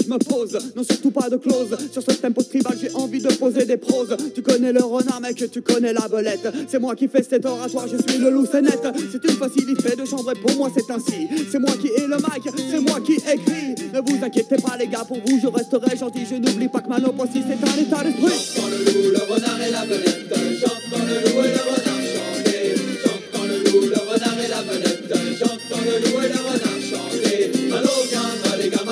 je 0.00 0.08
me 0.08 0.18
pose. 0.18 0.58
Non, 0.76 0.82
surtout 0.82 1.10
pas 1.10 1.30
de 1.30 1.36
clause. 1.36 1.76
Sur 1.92 2.02
ce 2.02 2.12
tempo 2.12 2.42
tribal, 2.42 2.76
j'ai 2.80 2.90
envie 2.94 3.20
de 3.20 3.28
poser 3.34 3.64
des 3.64 3.76
proses. 3.76 4.16
Tu 4.34 4.42
connais 4.42 4.72
le 4.72 4.82
renard, 4.82 5.20
mec, 5.20 5.50
tu 5.50 5.62
connais 5.62 5.92
la 5.92 6.08
belette. 6.08 6.48
C'est 6.68 6.78
moi 6.78 6.94
qui 6.94 7.08
fais 7.08 7.22
cet 7.22 7.46
oratoire, 7.46 7.86
je 7.88 7.96
suis 7.96 8.18
le 8.18 8.30
loup, 8.30 8.46
c'est 8.50 8.62
net. 8.62 8.80
C'est 9.10 9.24
une 9.24 9.36
facilité 9.36 9.96
de 9.96 10.04
chambrer, 10.04 10.34
pour 10.34 10.54
moi 10.56 10.70
c'est 10.74 10.90
ainsi. 10.92 11.28
C'est 11.50 11.58
moi 11.58 11.70
qui 11.80 11.88
ai 11.88 12.06
le 12.06 12.16
mic, 12.16 12.50
c'est 12.70 12.80
moi 12.80 13.00
qui 13.00 13.14
écris. 13.14 13.74
Ne 13.92 14.00
vous 14.00 14.24
inquiétez 14.24 14.56
pas, 14.56 14.76
les 14.78 14.86
gars, 14.86 15.04
pour 15.06 15.18
vous 15.24 15.38
je 15.40 15.46
resterai 15.46 15.96
gentil. 15.96 16.26
Je 16.28 16.36
n'oublie 16.36 16.68
pas 16.68 16.80
que 16.80 16.88
ma 16.88 16.98
nope 16.98 17.20
aussi 17.20 17.42
c'est 17.46 17.54
un 17.54 17.76
état 17.80 18.02
d'esprit. 18.04 18.32
J'entends 18.54 18.68
le 18.68 18.78
loup, 18.84 19.10
le 19.12 19.32
renard 19.32 19.60
et 19.66 19.70
la 19.70 19.84
belette. 19.86 20.34
J'entends 20.60 21.04
le 21.06 21.14
loup 21.30 21.40
et 21.44 21.52
le 21.52 21.62
renard 21.68 22.02
chanter. 22.12 22.74
J'entends 23.04 23.46
le 23.46 23.56
loup, 23.64 23.86
le 23.88 24.00
renard 24.12 24.38
et 24.44 24.48
la 24.48 24.62
belette. 24.62 25.12
J'entends 25.38 25.82
le 25.84 25.94
loup 26.00 26.18
et 26.22 26.28
le 26.28 26.38
renard 26.38 26.80
chanter. 26.82 27.52
Viendra, 28.10 28.56
les 28.60 28.68
gars, 28.70 28.84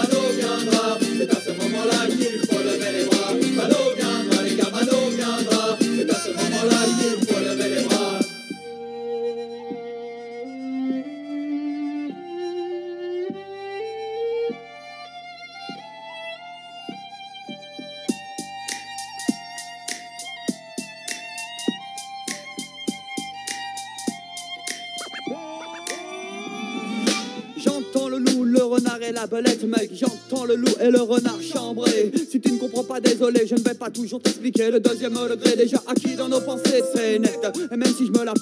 renard 28.77 29.03
et 29.03 29.13
la 29.13 29.27
belette, 29.27 29.65
mec. 29.65 29.91
J'entends 29.93 30.45
le 30.45 30.57
loup 30.57 30.75
et 30.81 30.91
le 30.91 31.01
renard 31.01 31.41
chambré. 31.43 32.13
Si 32.31 32.41
tu 32.41 32.53
ne 32.53 32.59
comprends 32.59 32.85
pas, 32.85 33.01
désolé, 33.01 33.47
je 33.47 33.55
ne 33.55 33.61
vais 33.61 33.75
pas 33.75 33.91
toujours 33.91 34.21
t'expliquer. 34.21 34.71
Le 34.71 34.81
deuxième 34.81 35.15
degré 35.15 35.57
déjà 35.57 35.83
acquis 35.87 36.15
dans 36.17 36.29
nos 36.29 36.41
pensées, 36.41 36.83
c'est 36.95 37.19
net. 37.19 37.41
Et 37.73 37.77
même 37.77 37.95
si 37.97 38.07
je 38.07 38.13
me 38.13 38.25
la 38.25 38.35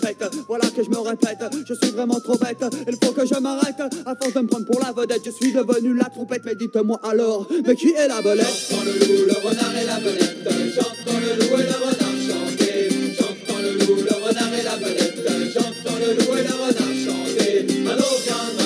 voilà 0.48 0.66
que 0.76 0.82
je 0.82 0.90
me 0.90 0.98
répète. 0.98 1.38
Je 1.66 1.74
suis 1.74 1.90
vraiment 1.92 2.20
trop 2.20 2.36
bête, 2.36 2.64
il 2.86 2.96
faut 3.02 3.12
que 3.12 3.26
je 3.26 3.38
m'arrête. 3.40 3.80
À 4.06 4.14
force 4.16 4.34
de 4.34 4.40
me 4.40 4.46
prendre 4.46 4.66
pour 4.66 4.80
la 4.80 4.92
vedette, 4.92 5.22
je 5.24 5.30
suis 5.30 5.52
devenu 5.52 5.96
la 5.96 6.06
trompette. 6.06 6.42
Mais 6.44 6.54
dites-moi 6.54 7.00
alors, 7.02 7.48
mais 7.66 7.74
qui 7.74 7.88
est 7.88 8.08
la 8.08 8.20
belette? 8.20 8.46
J'entends 8.70 8.84
le 8.84 8.92
loup, 8.92 9.24
le 9.26 9.34
renard 9.48 9.76
et 9.80 9.86
la 9.86 9.98
belette. 10.00 10.48
J'entends 10.74 11.18
le 11.20 11.30
loup 11.38 11.54
et 11.54 11.62
le 11.62 11.76
renard 11.84 12.16
chanter. 12.28 12.88
J'entends 13.18 13.60
le 13.62 13.72
loup, 13.78 13.96
le 14.02 14.14
renard 14.26 14.54
et 14.58 14.62
la 14.62 14.76
belette. 14.76 15.20
J'entends 15.54 15.98
le 16.00 16.10
loup 16.14 16.36
et 16.36 16.42
le 16.42 16.54
renard 16.54 16.94
chanter. 17.04 17.66
Mano 17.84 18.08
viendra, 18.24 18.63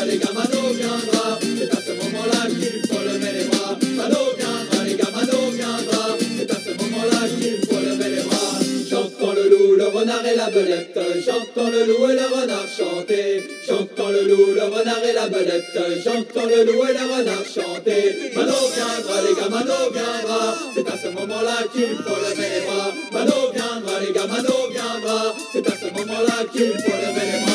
renard 9.99 10.25
et 10.25 10.37
la 10.37 10.51
belette. 10.51 10.99
J'entends 11.25 11.71
le 11.71 11.85
loup 11.85 12.11
et 12.11 12.15
le 12.15 12.27
renard 12.27 12.67
chanter. 12.67 13.43
J'entends 13.67 14.11
le 14.11 14.23
loup, 14.23 14.55
le 14.55 14.63
renard 14.63 15.05
et 15.05 15.13
la 15.13 15.29
belette. 15.29 15.79
J'entends 16.05 16.47
le 16.47 16.65
loup 16.65 16.85
et 16.89 16.93
le 16.93 17.05
renard 17.15 17.45
chanter. 17.45 18.33
Mano 18.35 18.55
viendra, 18.75 19.17
les 19.27 19.35
gars, 19.35 19.49
Mano 19.49 19.79
viendra. 19.93 20.55
C'est 20.75 20.89
à 20.89 20.97
ce 20.97 21.09
moment-là 21.09 21.57
qu'il 21.73 21.97
faut 22.05 22.21
lever 22.25 22.49
les 22.55 22.67
bras. 22.67 22.93
Mano 23.13 23.53
viendra, 23.53 24.01
les 24.01 24.13
gars, 24.13 24.27
Mano 24.27 24.55
viendra. 24.71 25.35
C'est 25.53 25.67
à 25.67 25.75
ce 25.77 25.87
moment-là 25.99 26.45
qu'il 26.53 26.73
faut 26.73 26.99
lever 27.05 27.27
les 27.33 27.45
bras. 27.45 27.48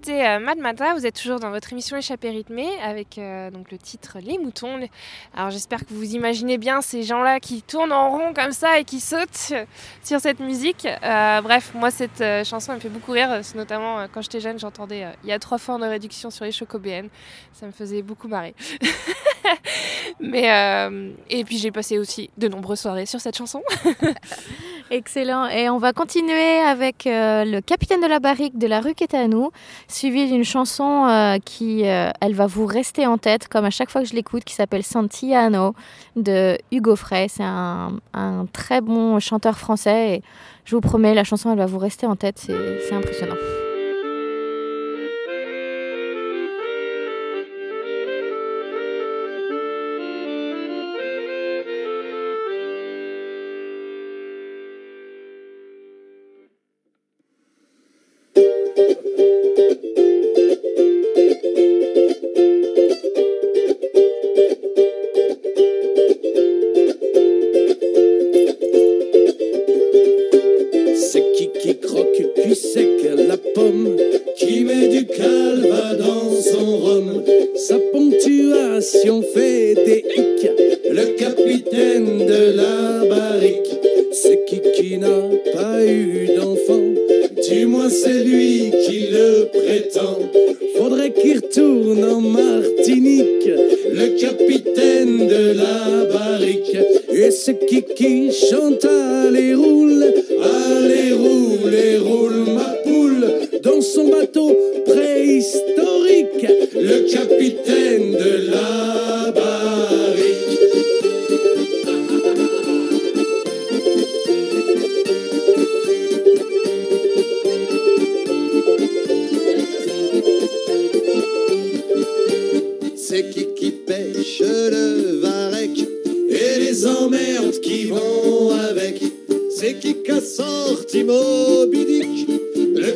écoutez 0.00 0.26
euh, 0.26 0.38
Mad 0.38 0.58
vous 0.96 1.04
êtes 1.04 1.14
toujours 1.14 1.40
dans 1.40 1.50
votre 1.50 1.72
émission 1.74 1.94
Échappée 1.94 2.30
rythmée 2.30 2.70
avec 2.82 3.18
euh, 3.18 3.50
donc 3.50 3.70
le 3.70 3.76
titre 3.76 4.16
Les 4.22 4.38
moutons. 4.38 4.80
Alors 5.36 5.50
j'espère 5.50 5.80
que 5.80 5.92
vous 5.92 6.14
imaginez 6.14 6.56
bien 6.56 6.80
ces 6.80 7.02
gens-là 7.02 7.38
qui 7.38 7.60
tournent 7.60 7.92
en 7.92 8.10
rond 8.10 8.32
comme 8.32 8.52
ça 8.52 8.78
et 8.78 8.84
qui 8.84 8.98
sautent 8.98 9.52
sur 10.02 10.20
cette 10.20 10.40
musique. 10.40 10.86
Euh, 10.86 11.42
bref, 11.42 11.72
moi 11.74 11.90
cette 11.90 12.22
euh, 12.22 12.44
chanson 12.44 12.72
elle 12.72 12.76
me 12.76 12.80
fait 12.80 12.88
beaucoup 12.88 13.12
rire, 13.12 13.42
notamment 13.54 14.06
quand 14.10 14.22
j'étais 14.22 14.40
jeune, 14.40 14.58
j'entendais 14.58 15.06
il 15.22 15.28
y 15.28 15.32
a 15.32 15.38
trois 15.38 15.58
formes 15.58 15.82
de 15.82 15.86
réduction 15.86 16.30
sur 16.30 16.46
les 16.46 16.52
chocobéennes. 16.52 17.10
Ça 17.52 17.66
me 17.66 17.72
faisait 17.72 18.00
beaucoup 18.00 18.28
marrer. 18.28 18.54
Mais 20.20 20.48
et 21.28 21.44
puis 21.44 21.58
j'ai 21.58 21.72
passé 21.72 21.98
aussi 21.98 22.30
de 22.38 22.48
nombreuses 22.48 22.80
soirées 22.80 23.04
sur 23.06 23.20
cette 23.20 23.36
chanson. 23.36 23.62
Excellent. 24.92 25.46
Et 25.46 25.70
on 25.70 25.78
va 25.78 25.92
continuer 25.92 26.58
avec 26.58 27.06
euh, 27.06 27.44
le 27.44 27.60
capitaine 27.60 28.00
de 28.00 28.08
la 28.08 28.18
barrique 28.18 28.58
de 28.58 28.66
la 28.66 28.80
rue 28.80 28.94
qui 28.94 29.04
est 29.04 29.14
à 29.14 29.28
nous, 29.28 29.52
suivi 29.86 30.26
d'une 30.26 30.42
chanson 30.42 31.06
euh, 31.06 31.38
qui, 31.44 31.88
euh, 31.88 32.10
elle 32.20 32.34
va 32.34 32.48
vous 32.48 32.66
rester 32.66 33.06
en 33.06 33.16
tête, 33.16 33.46
comme 33.46 33.64
à 33.64 33.70
chaque 33.70 33.88
fois 33.88 34.02
que 34.02 34.08
je 34.08 34.14
l'écoute, 34.14 34.42
qui 34.42 34.54
s'appelle 34.54 34.82
Santiano 34.82 35.76
de 36.16 36.58
Hugo 36.72 36.96
Frey. 36.96 37.28
C'est 37.28 37.44
un, 37.44 38.00
un, 38.14 38.46
très 38.52 38.80
bon 38.80 39.20
chanteur 39.20 39.56
français 39.56 40.16
et 40.16 40.22
je 40.64 40.74
vous 40.74 40.80
promets, 40.80 41.14
la 41.14 41.24
chanson, 41.24 41.52
elle 41.52 41.58
va 41.58 41.66
vous 41.66 41.78
rester 41.78 42.06
en 42.06 42.16
tête. 42.16 42.38
C'est 42.38 42.94
impressionnant. 42.94 43.36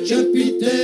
chapitre 0.05 0.84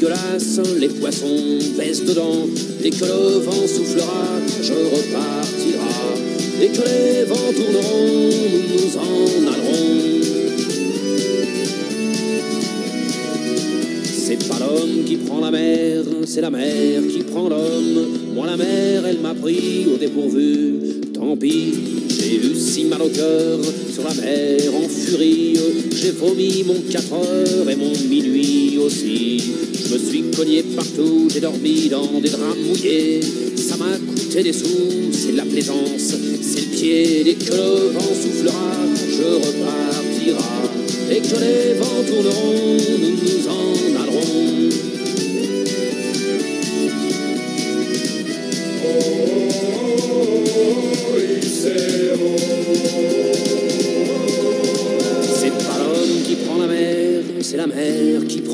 Hein. 0.00 0.62
les 0.78 0.88
poissons 0.88 1.58
baissent 1.76 2.04
dedans, 2.04 2.46
dès 2.80 2.90
que 2.90 3.04
le 3.04 3.40
vent 3.40 3.66
soufflera, 3.66 4.38
je 4.62 4.72
repartira, 4.72 5.88
dès 6.60 6.68
que 6.68 6.82
les 6.88 7.24
vents 7.24 7.52
tourneront, 7.52 8.30
nous 8.52 8.62
nous 8.74 8.96
en 8.96 9.48
allerons. 9.48 10.20
C'est 14.04 14.48
pas 14.48 14.58
l'homme 14.60 15.04
qui 15.04 15.16
prend 15.16 15.40
la 15.40 15.50
mer, 15.50 16.04
c'est 16.26 16.42
la 16.42 16.50
mer 16.50 17.02
qui 17.10 17.24
prend 17.24 17.48
l'homme. 17.48 18.18
Moi 18.34 18.46
la 18.46 18.56
mer, 18.56 19.04
elle 19.04 19.18
m'a 19.18 19.34
pris 19.34 19.86
au 19.92 19.96
dépourvu, 19.96 21.00
tant 21.12 21.36
pis, 21.36 21.74
j'ai 22.08 22.36
eu 22.36 22.54
si 22.54 22.84
mal 22.84 23.02
au 23.02 23.08
cœur, 23.08 23.58
sur 23.92 24.04
la 24.04 24.14
mer 24.14 24.60
en 24.76 24.88
furie, 24.88 25.56
j'ai 25.90 26.12
vomi 26.12 26.62
mon 26.64 26.80
4 26.88 27.12
heures 27.14 27.68
et 27.68 27.76
mon 27.76 27.90
minuit 28.08 28.37
dormi 31.40 31.88
dans 31.88 32.20
des 32.20 32.30
draps 32.30 32.56
mouillés. 32.58 33.20
Ça 33.56 33.76
m'a 33.76 33.96
coûté 33.98 34.42
des 34.42 34.52
sous, 34.52 35.12
c'est 35.12 35.32
de 35.32 35.36
la 35.36 35.44
plaisance. 35.44 36.14
C'est 36.42 36.60
le 36.60 36.66
pied 36.76 37.24
dès 37.24 37.34
que 37.34 37.50
le 37.50 37.90
vent 37.92 38.00
soufflera, 38.00 38.72
je 39.10 39.24
repars. 39.24 39.97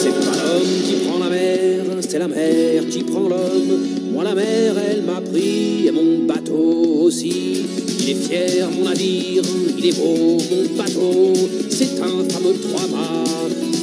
C'est 0.00 0.10
pas 0.10 0.36
l'homme 0.36 0.74
qui 0.86 0.94
prend 1.06 1.18
la 1.18 1.28
mer, 1.28 1.82
c'est 2.00 2.18
la 2.18 2.28
mer 2.28 2.82
qui 2.90 3.02
prend 3.02 3.28
l'homme. 3.28 3.78
Moi 4.12 4.24
la 4.24 4.34
mer, 4.34 4.74
elle 4.90 5.02
m'a 5.02 5.20
pris 5.20 5.86
et 5.88 5.90
mon 5.90 6.24
bateau 6.26 7.02
aussi. 7.02 7.66
Il 8.00 8.10
est 8.10 8.14
fier 8.14 8.68
mon 8.70 8.84
navire, 8.84 9.42
il 9.78 9.86
est 9.86 9.96
beau 9.98 10.38
mon 10.50 10.76
bateau. 10.76 11.32
C'est 11.70 12.00
un 12.00 12.24
fameux 12.30 12.54
trois-mâts, 12.62 13.24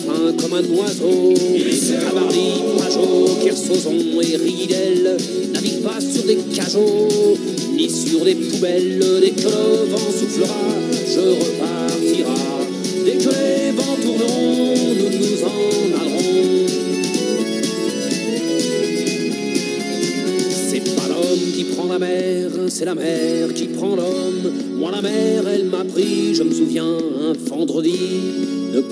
fin 0.06 0.34
comme 0.40 0.54
un 0.54 0.64
oiseau. 0.76 1.34
Tabarly, 2.00 2.50
Pajot, 2.78 3.38
Kersozon 3.44 4.22
et 4.22 4.38
Ridel 4.38 5.18
navigue 5.54 5.82
pas 5.82 6.00
sur 6.00 6.24
des 6.24 6.38
cajots 6.56 7.38
ni 7.74 7.90
sur 7.90 8.24
des 8.24 8.36
poubelles. 8.36 9.04
Dès 9.22 9.32
que 9.32 9.50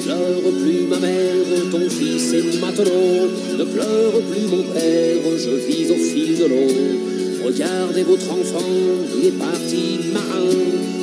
pleure 0.03 0.51
plus 0.61 0.87
ma 0.87 0.99
mère, 0.99 1.69
ton 1.71 1.89
fils 1.89 2.33
est 2.33 2.59
matelot. 2.59 3.29
Ne 3.57 3.63
pleure 3.63 4.21
plus 4.29 4.47
mon 4.47 4.63
père, 4.73 5.23
je 5.37 5.49
vis 5.67 5.91
au 5.91 5.95
fil 5.95 6.37
de 6.37 6.45
l'eau. 6.45 7.45
Regardez 7.45 8.03
votre 8.03 8.31
enfant, 8.31 8.71
il 9.17 9.27
est 9.27 9.39
parti 9.39 10.11
marin. 10.13 10.49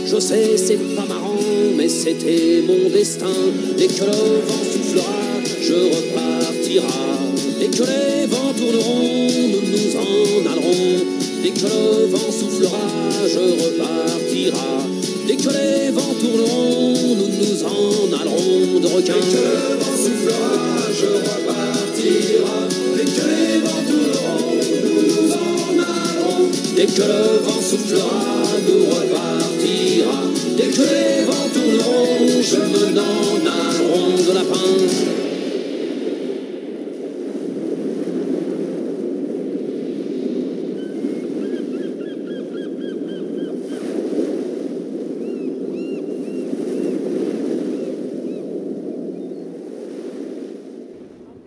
Je 0.06 0.20
sais, 0.20 0.56
c'est 0.56 0.94
pas 0.94 1.04
marrant, 1.06 1.40
mais 1.76 1.88
c'était 1.88 2.62
mon 2.66 2.88
destin. 2.90 3.26
Dès 3.76 3.88
que 3.88 4.04
le 4.04 4.46
vent 4.46 4.64
soufflera, 4.72 5.24
je 5.60 5.74
repartira. 5.74 7.18
Dès 7.58 7.66
que 7.66 7.82
les 7.82 8.26
vents 8.26 8.52
tourneront, 8.56 9.28
nous 9.52 9.64
nous 9.72 9.96
en 9.96 10.52
allerons. 10.52 11.04
Dès 11.42 11.50
que 11.50 11.62
le 11.62 12.06
vent 12.06 12.30
soufflera, 12.30 12.88
je 13.26 13.38
repartira. 13.64 14.86
Dès 15.26 15.36
que 15.36 15.48
les 15.48 15.65
Dès 18.96 19.02
que 19.02 19.18
le 19.18 19.76
vent 19.78 19.94
soufflera, 19.94 20.56
je 20.90 21.06
repartira. 21.06 22.56
Dès 22.96 23.04
que 23.04 23.24
les 23.28 23.60
vents 23.60 23.84
tourneront, 23.86 24.56
nous 24.84 25.02
nous 25.02 25.32
en 25.32 25.36
allerons. 25.84 26.48
Dès 26.74 26.86
que 26.86 27.02
le 27.02 27.38
vent 27.44 27.60
soufflera, 27.60 28.05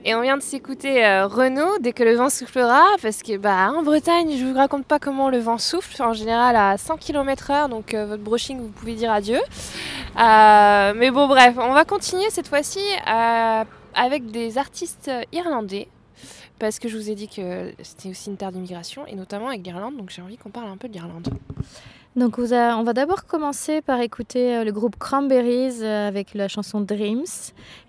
Et 0.09 0.15
on 0.15 0.21
vient 0.21 0.37
de 0.37 0.41
s'écouter 0.41 1.05
euh, 1.05 1.27
Renaud 1.27 1.77
dès 1.81 1.93
que 1.93 2.01
le 2.01 2.15
vent 2.15 2.31
soufflera, 2.31 2.83
parce 2.99 3.21
que 3.21 3.37
bah, 3.37 3.71
en 3.71 3.83
Bretagne, 3.83 4.35
je 4.35 4.43
vous 4.43 4.55
raconte 4.55 4.87
pas 4.87 4.97
comment 4.97 5.29
le 5.29 5.37
vent 5.37 5.59
souffle, 5.59 6.01
en 6.01 6.13
général 6.13 6.55
à 6.55 6.79
100 6.79 6.97
km/h, 6.97 7.69
donc 7.69 7.93
euh, 7.93 8.07
votre 8.07 8.23
brushing, 8.23 8.57
vous 8.57 8.69
pouvez 8.69 8.95
dire 8.95 9.11
adieu. 9.11 9.37
Euh, 9.37 10.93
mais 10.95 11.11
bon, 11.11 11.27
bref, 11.27 11.53
on 11.59 11.73
va 11.73 11.85
continuer 11.85 12.27
cette 12.31 12.47
fois-ci 12.47 12.79
avec 13.05 14.31
des 14.31 14.57
artistes 14.57 15.11
irlandais, 15.31 15.87
parce 16.57 16.79
que 16.79 16.89
je 16.89 16.97
vous 16.97 17.11
ai 17.11 17.13
dit 17.13 17.27
que 17.27 17.71
c'était 17.83 18.09
aussi 18.09 18.31
une 18.31 18.37
terre 18.37 18.51
d'immigration, 18.51 19.05
et 19.05 19.13
notamment 19.13 19.49
avec 19.49 19.63
l'Irlande, 19.63 19.95
donc 19.95 20.09
j'ai 20.09 20.23
envie 20.23 20.39
qu'on 20.39 20.49
parle 20.49 20.69
un 20.69 20.77
peu 20.77 20.87
de 20.87 20.93
l'Irlande. 20.93 21.27
Donc 22.15 22.39
on 22.39 22.83
va 22.83 22.93
d'abord 22.93 23.25
commencer 23.25 23.81
par 23.81 24.01
écouter 24.01 24.55
euh, 24.55 24.63
le 24.63 24.71
groupe 24.71 24.97
Cranberries 24.97 25.83
euh, 25.83 26.07
avec 26.07 26.33
la 26.33 26.47
chanson 26.47 26.81
Dreams 26.81 27.23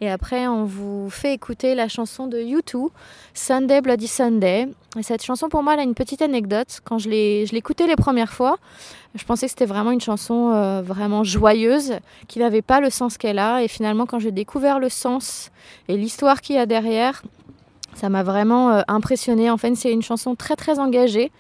et 0.03 0.11
après 0.11 0.47
on 0.47 0.65
vous 0.65 1.09
fait 1.09 1.33
écouter 1.33 1.75
la 1.75 1.89
chanson 1.89 2.27
de 2.27 2.37
U2 2.37 2.91
Sunday 3.33 3.81
Bloody 3.81 4.07
Sunday. 4.07 4.69
Et 4.99 5.03
cette 5.03 5.25
chanson 5.25 5.49
pour 5.49 5.63
moi 5.63 5.73
elle 5.73 5.81
a 5.81 5.85
une 5.85 5.95
petite 5.95 6.21
anecdote. 6.21 6.81
Quand 6.85 6.99
je 6.99 7.09
l'écoutais 7.09 7.87
les 7.87 7.97
premières 7.97 8.33
fois, 8.33 8.59
je 9.15 9.25
pensais 9.25 9.47
que 9.47 9.51
c'était 9.51 9.65
vraiment 9.65 9.91
une 9.91 10.03
chanson 10.03 10.51
euh, 10.53 10.83
vraiment 10.83 11.25
joyeuse 11.25 11.95
qui 12.29 12.41
n'avait 12.41 12.63
pas 12.63 12.81
le 12.81 12.91
sens 12.91 13.17
qu'elle 13.17 13.39
a 13.39 13.63
et 13.63 13.69
finalement 13.69 14.05
quand 14.05 14.19
j'ai 14.19 14.33
découvert 14.33 14.79
le 14.79 14.91
sens 14.91 15.51
et 15.89 15.97
l'histoire 15.97 16.43
qu'il 16.43 16.57
y 16.57 16.59
a 16.59 16.67
derrière, 16.67 17.23
ça 18.01 18.09
m'a 18.09 18.23
vraiment 18.23 18.71
euh, 18.71 18.81
impressionné. 18.89 19.51
En 19.51 19.59
fait, 19.59 19.75
c'est 19.75 19.93
une 19.93 20.03
chanson 20.03 20.35
très 20.35 20.57
très 20.57 20.79
engagée 20.79 21.31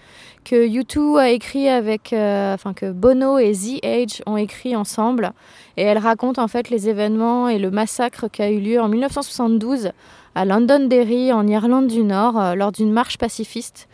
que 0.45 0.69
U2 0.69 1.19
a 1.19 1.31
écrit 1.31 1.69
avec, 1.69 2.13
euh, 2.13 2.57
que 2.77 2.91
Bono 2.93 3.39
et 3.39 3.53
The 3.53 3.85
Age 3.85 4.23
ont 4.27 4.37
écrit 4.37 4.77
ensemble, 4.77 5.33
et 5.77 5.83
elle 5.83 5.99
raconte 5.99 6.39
en 6.39 6.49
fait 6.49 6.69
les 6.69 6.89
événements 6.89 7.49
et 7.49 7.59
le 7.59 7.71
massacre 7.71 8.29
qui 8.29 8.43
a 8.43 8.51
eu 8.51 8.61
lieu 8.61 8.81
en 8.81 8.89
1972 8.89 9.93
à 10.35 10.45
Londonderry 10.45 11.33
en 11.33 11.47
Irlande 11.47 11.87
du 11.87 12.03
Nord 12.03 12.39
euh, 12.39 12.55
lors 12.55 12.73
d'une 12.73 12.93
marche 12.93 13.17
pacifiste 13.17 13.89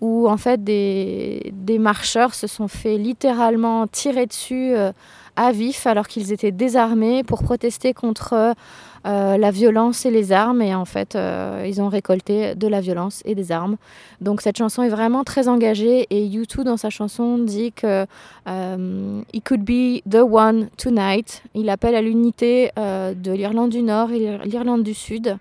où 0.00 0.28
en 0.28 0.36
fait 0.36 0.62
des, 0.62 1.52
marcheurs 1.78 2.34
se 2.34 2.46
sont 2.46 2.68
fait 2.68 2.98
littéralement 2.98 3.86
tirer 3.86 4.26
dessus 4.26 4.74
à 5.36 5.52
vif 5.52 5.86
alors 5.86 6.06
qu'ils 6.08 6.32
étaient 6.32 6.52
désarmés 6.52 7.22
pour 7.22 7.42
protester 7.42 7.92
contre 7.92 8.54
euh, 9.06 9.36
la 9.36 9.50
violence 9.50 10.06
et 10.06 10.10
les 10.10 10.32
armes 10.32 10.62
et 10.62 10.74
en 10.74 10.86
fait 10.86 11.14
euh, 11.14 11.66
ils 11.66 11.82
ont 11.82 11.88
récolté 11.88 12.54
de 12.54 12.66
la 12.66 12.80
violence 12.80 13.20
et 13.26 13.34
des 13.34 13.52
armes. 13.52 13.76
Donc 14.22 14.40
cette 14.40 14.56
chanson 14.56 14.82
est 14.82 14.88
vraiment 14.88 15.24
très 15.24 15.46
engagée 15.46 16.06
et 16.08 16.26
U2 16.26 16.62
dans 16.62 16.78
sa 16.78 16.88
chanson 16.88 17.36
dit 17.36 17.72
que 17.72 18.06
euh, 18.48 19.20
He 19.34 19.42
could 19.42 19.62
be 19.62 20.00
the 20.08 20.22
one 20.22 20.68
tonight. 20.78 21.42
Il 21.54 21.68
appelle 21.68 21.94
à 21.94 22.00
l'unité 22.00 22.70
de 22.76 23.32
l'Irlande 23.32 23.70
du 23.70 23.82
Nord 23.82 24.10
et 24.10 24.38
l'Irlande 24.44 24.82
du 24.82 24.94
Sud. 24.94 25.36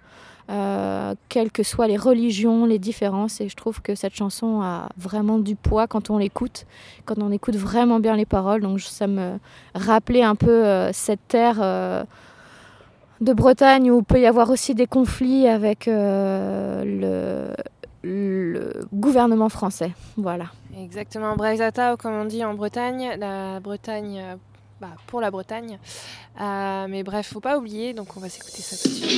Euh, 0.49 1.15
quelles 1.29 1.51
que 1.51 1.63
soient 1.63 1.87
les 1.87 1.97
religions, 1.97 2.65
les 2.65 2.79
différences, 2.79 3.39
et 3.39 3.47
je 3.47 3.55
trouve 3.55 3.81
que 3.81 3.95
cette 3.95 4.13
chanson 4.13 4.61
a 4.61 4.89
vraiment 4.97 5.39
du 5.39 5.55
poids 5.55 5.87
quand 5.87 6.09
on 6.09 6.17
l'écoute, 6.17 6.65
quand 7.05 7.17
on 7.19 7.31
écoute 7.31 7.55
vraiment 7.55 7.99
bien 7.99 8.15
les 8.15 8.25
paroles. 8.25 8.61
Donc 8.61 8.81
ça 8.81 9.07
me 9.07 9.37
rappelait 9.73 10.23
un 10.23 10.35
peu 10.35 10.65
euh, 10.65 10.91
cette 10.91 11.25
terre 11.27 11.59
euh, 11.61 12.03
de 13.21 13.31
Bretagne 13.31 13.89
où 13.89 14.03
peut 14.03 14.19
y 14.19 14.25
avoir 14.25 14.49
aussi 14.49 14.75
des 14.75 14.87
conflits 14.87 15.47
avec 15.47 15.85
le, 15.87 17.53
gouvernement 18.93 19.47
français. 19.47 19.93
Voilà. 20.17 20.47
Exactement, 20.77 21.37
Braisata, 21.37 21.95
comme 21.95 22.13
on 22.13 22.25
dit 22.25 22.43
en 22.43 22.53
Bretagne, 22.53 23.15
la 23.17 23.61
Bretagne 23.61 24.21
bah, 24.81 24.95
pour 25.07 25.21
la 25.21 25.31
Bretagne. 25.31 25.79
Euh, 26.39 26.87
mais 26.89 27.03
bref, 27.03 27.29
faut 27.31 27.39
pas 27.39 27.57
oublier, 27.57 27.93
donc 27.93 28.17
on 28.17 28.19
va 28.19 28.29
s'écouter 28.29 28.61
ça 28.61 28.77
tout 28.77 28.89
de 28.89 28.95
suite. 28.95 29.13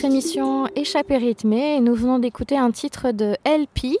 Votre 0.00 0.14
émission 0.14 0.66
Échappée 0.76 1.18
rythmée 1.18 1.76
et 1.76 1.80
nous 1.80 1.94
venons 1.94 2.18
d'écouter 2.18 2.56
un 2.56 2.70
titre 2.70 3.10
de 3.10 3.36
LP 3.44 3.98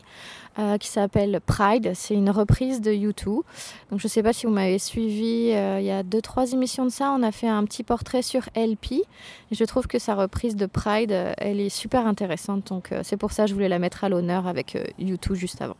euh, 0.58 0.78
qui 0.78 0.88
s'appelle 0.88 1.40
Pride. 1.44 1.92
C'est 1.94 2.14
une 2.14 2.30
reprise 2.30 2.80
de 2.80 2.90
U2. 2.90 3.24
Donc 3.26 3.98
je 3.98 4.06
ne 4.06 4.08
sais 4.08 4.22
pas 4.22 4.32
si 4.32 4.46
vous 4.46 4.52
m'avez 4.52 4.78
suivi 4.78 5.50
euh, 5.52 5.78
il 5.78 5.84
y 5.84 5.90
a 5.90 6.02
deux 6.02 6.22
trois 6.22 6.52
émissions 6.52 6.86
de 6.86 6.90
ça. 6.90 7.14
On 7.14 7.22
a 7.22 7.32
fait 7.32 7.48
un 7.48 7.62
petit 7.64 7.82
portrait 7.82 8.22
sur 8.22 8.48
LP 8.56 9.02
je 9.50 9.64
trouve 9.64 9.86
que 9.86 9.98
sa 9.98 10.14
reprise 10.14 10.56
de 10.56 10.64
Pride, 10.64 11.12
euh, 11.12 11.34
elle 11.36 11.60
est 11.60 11.68
super 11.68 12.06
intéressante. 12.06 12.68
Donc 12.68 12.94
c'est 13.02 13.18
pour 13.18 13.32
ça 13.32 13.42
que 13.42 13.50
je 13.50 13.54
voulais 13.54 13.68
la 13.68 13.78
mettre 13.78 14.02
à 14.02 14.08
l'honneur 14.08 14.46
avec 14.46 14.76
euh, 14.76 14.84
U2 14.98 15.34
juste 15.34 15.60
avant. 15.60 15.76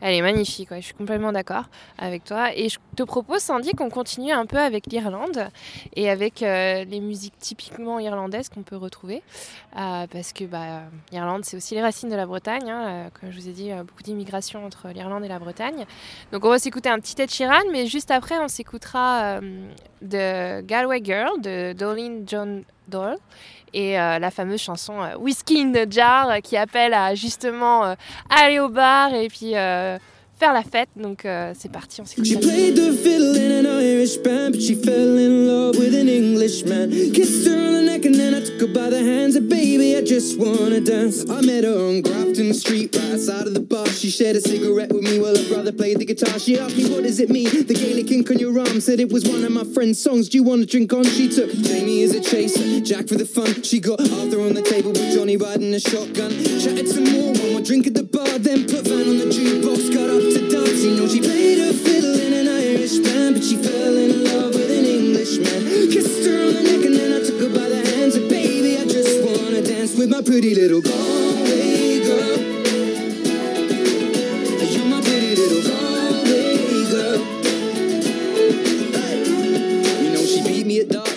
Elle 0.00 0.14
est 0.14 0.22
magnifique, 0.22 0.68
je 0.72 0.80
suis 0.80 0.94
complètement 0.94 1.32
d'accord 1.32 1.64
avec 1.98 2.24
toi. 2.24 2.54
Et 2.54 2.68
je 2.68 2.78
te 2.96 3.02
propose, 3.02 3.40
Sandy, 3.40 3.72
qu'on 3.72 3.90
continue 3.90 4.32
un 4.32 4.46
peu 4.46 4.58
avec 4.58 4.86
l'Irlande 4.86 5.48
et 5.94 6.10
avec 6.10 6.42
euh, 6.42 6.84
les 6.84 7.00
musiques 7.00 7.38
typiquement 7.38 7.98
irlandaises 7.98 8.48
qu'on 8.48 8.62
peut 8.62 8.76
retrouver. 8.76 9.22
Euh, 9.76 10.06
parce 10.06 10.32
que 10.32 10.44
bah, 10.44 10.82
l'Irlande, 11.12 11.44
c'est 11.44 11.56
aussi 11.56 11.74
les 11.74 11.82
racines 11.82 12.08
de 12.08 12.16
la 12.16 12.26
Bretagne. 12.26 12.70
hein. 12.70 12.86
Euh, 12.86 13.08
comme 13.20 13.30
je 13.30 13.40
vous 13.40 13.48
ai 13.48 13.52
dit, 13.52 13.70
beaucoup 13.86 14.02
d'immigration 14.02 14.64
entre 14.64 14.88
l'Irlande 14.88 15.24
et 15.24 15.28
la 15.28 15.38
Bretagne. 15.38 15.86
Donc 16.32 16.44
on 16.44 16.50
va 16.50 16.58
s'écouter 16.58 16.88
un 16.88 16.98
petit 16.98 17.20
Ed 17.20 17.30
Sheeran, 17.30 17.70
mais 17.72 17.86
juste 17.86 18.10
après, 18.10 18.38
on 18.38 18.48
s'écoutera 18.48 19.40
de 20.02 20.60
Galway 20.62 21.00
Girl 21.02 21.40
de 21.40 21.72
Dolin 21.72 22.22
John 22.26 22.62
Doyle 22.88 23.18
et 23.76 24.00
euh, 24.00 24.18
la 24.18 24.30
fameuse 24.30 24.62
chanson 24.62 25.02
euh, 25.02 25.16
Whiskey 25.18 25.60
in 25.60 25.70
the 25.70 25.92
Jar 25.92 26.30
euh, 26.30 26.40
qui 26.40 26.56
appelle 26.56 26.94
à 26.94 27.14
justement 27.14 27.94
aller 28.30 28.58
au 28.58 28.70
bar 28.70 29.12
et 29.12 29.28
puis 29.28 29.52
faire 30.38 30.52
la 30.52 30.62
fête. 30.62 30.88
Donc 30.96 31.24
euh, 31.24 31.52
c'est 31.58 31.70
parti, 31.70 32.00
on 32.00 32.04
s'écoute. 32.04 32.26
She 32.26 32.36
played 32.36 32.76
the 32.76 32.92
fiddle 32.92 33.36
in 33.36 33.50
an 33.50 33.66
Irish 33.66 34.16
band, 34.18 34.52
but 34.52 34.60
she 34.60 34.74
fell 34.74 35.18
in 35.18 35.46
love 35.46 35.76
with 35.78 35.94
an 35.94 36.08
Englishman. 36.08 36.90
Kissed 37.12 37.46
her 37.48 37.56
on 37.56 37.72
the 37.72 37.82
neck 37.82 38.04
and 38.04 38.14
then 38.14 38.34
I 38.34 38.44
took 38.44 38.60
her 38.60 38.66
by 38.66 38.90
the 38.90 39.02
hands. 39.02 39.36
And 39.36 39.48
baby, 39.48 39.96
I 39.96 40.02
just 40.02 40.38
wanna 40.38 40.80
dance. 40.80 41.28
I 41.28 41.40
met 41.40 41.64
her 41.64 41.74
on 41.74 42.02
Grafton 42.02 42.52
Street, 42.54 42.94
right 42.94 43.14
outside 43.14 43.46
of 43.46 43.54
the 43.54 43.60
bar. 43.60 43.86
She 43.86 44.10
shared 44.10 44.36
a 44.36 44.40
cigarette 44.40 44.92
with 44.92 45.02
me 45.02 45.18
while 45.18 45.36
her 45.36 45.48
brother 45.48 45.72
played 45.72 45.98
the 45.98 46.04
guitar. 46.04 46.38
She 46.38 46.58
asked 46.58 46.76
me, 46.76 46.90
What 46.90 47.04
does 47.04 47.18
it 47.20 47.30
mean? 47.30 47.48
The 47.66 47.74
Gaelic 47.74 48.10
ink 48.10 48.30
on 48.30 48.38
your 48.38 48.58
arm 48.58 48.80
said 48.80 49.00
it 49.00 49.10
was 49.10 49.24
one 49.24 49.44
of 49.44 49.50
my 49.50 49.64
friend's 49.74 50.00
songs. 50.02 50.28
Do 50.28 50.38
you 50.38 50.44
want 50.44 50.60
to 50.60 50.66
drink 50.66 50.92
on? 50.92 51.04
She 51.04 51.28
took 51.28 51.50
Jamie 51.50 52.02
as 52.02 52.14
a 52.14 52.20
chaser, 52.20 52.80
Jack 52.80 53.08
for 53.08 53.16
the 53.16 53.26
fun. 53.26 53.62
She 53.62 53.80
got 53.80 54.00
Arthur 54.00 54.40
on 54.40 54.54
the 54.54 54.62
table 54.62 54.92
with 54.92 55.14
Johnny 55.14 55.36
riding 55.36 55.72
a 55.74 55.80
shotgun. 55.80 56.30
Chatted 56.60 56.88
some 56.88 57.04
more, 57.04 57.32
one 57.32 57.52
more 57.52 57.62
drink 57.62 57.86
at 57.86 57.94
the 57.94 58.04
bar, 58.04 58.38
then 58.38 58.66
put 58.66 58.86
Van 58.86 59.08
on 59.08 59.18
the 59.18 59.26
jukebox. 59.26 59.94
Got 59.94 60.10
up 60.10 60.25
you 60.86 60.96
know 60.96 61.08
she 61.08 61.20
played 61.20 61.58
her 61.58 61.72
fiddle 61.72 62.14
in 62.14 62.32
an 62.32 62.48
Irish 62.48 62.98
band, 62.98 63.34
but 63.34 63.44
she 63.44 63.56
fell 63.56 63.96
in 63.96 64.24
love 64.24 64.54
with 64.54 64.70
an 64.70 64.84
Englishman. 64.84 65.90
Kissed 65.90 66.24
her 66.26 66.46
on 66.46 66.54
the 66.54 66.62
neck 66.62 66.84
and 66.84 66.94
then 66.94 67.12
I 67.12 67.26
took 67.26 67.40
her 67.40 67.48
by 67.48 67.68
the 67.68 67.82
hands. 67.90 68.14
And 68.14 68.28
baby, 68.28 68.78
I 68.78 68.84
just 68.84 69.24
wanna 69.24 69.62
dance 69.62 69.96
with 69.96 70.10
my 70.10 70.22
pretty 70.22 70.54
little 70.54 70.80
girl. 70.80 71.55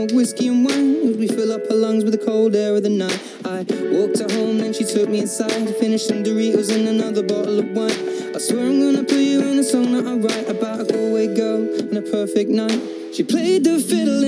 smoke, 0.00 0.16
whiskey 0.16 0.48
and 0.48 0.64
wine. 0.64 1.18
We 1.18 1.26
fill 1.26 1.52
up 1.52 1.66
her 1.68 1.74
lungs 1.74 2.04
with 2.04 2.18
the 2.18 2.24
cold 2.24 2.54
air 2.54 2.74
of 2.74 2.82
the 2.82 2.88
night. 2.88 3.20
I 3.44 3.66
walked 3.92 4.18
her 4.18 4.32
home, 4.32 4.58
then 4.58 4.72
she 4.72 4.84
took 4.84 5.08
me 5.08 5.20
inside 5.20 5.66
to 5.66 5.72
finish 5.74 6.06
some 6.06 6.22
Doritos 6.22 6.74
and 6.74 6.88
another 6.88 7.22
bottle 7.22 7.58
of 7.58 7.68
wine. 7.70 8.34
I 8.34 8.38
swear 8.38 8.66
I'm 8.66 8.80
gonna 8.80 9.04
put 9.04 9.18
you 9.18 9.40
in 9.42 9.58
a 9.58 9.64
song 9.64 9.92
that 9.92 10.06
I 10.06 10.14
write 10.14 10.48
about 10.48 10.80
a 10.80 10.84
Galway 10.84 11.34
girl 11.34 11.62
and 11.80 11.98
a 11.98 12.02
perfect 12.02 12.50
night. 12.50 12.80
She 13.12 13.24
played 13.24 13.64
the 13.64 13.78
fiddle 13.78 14.19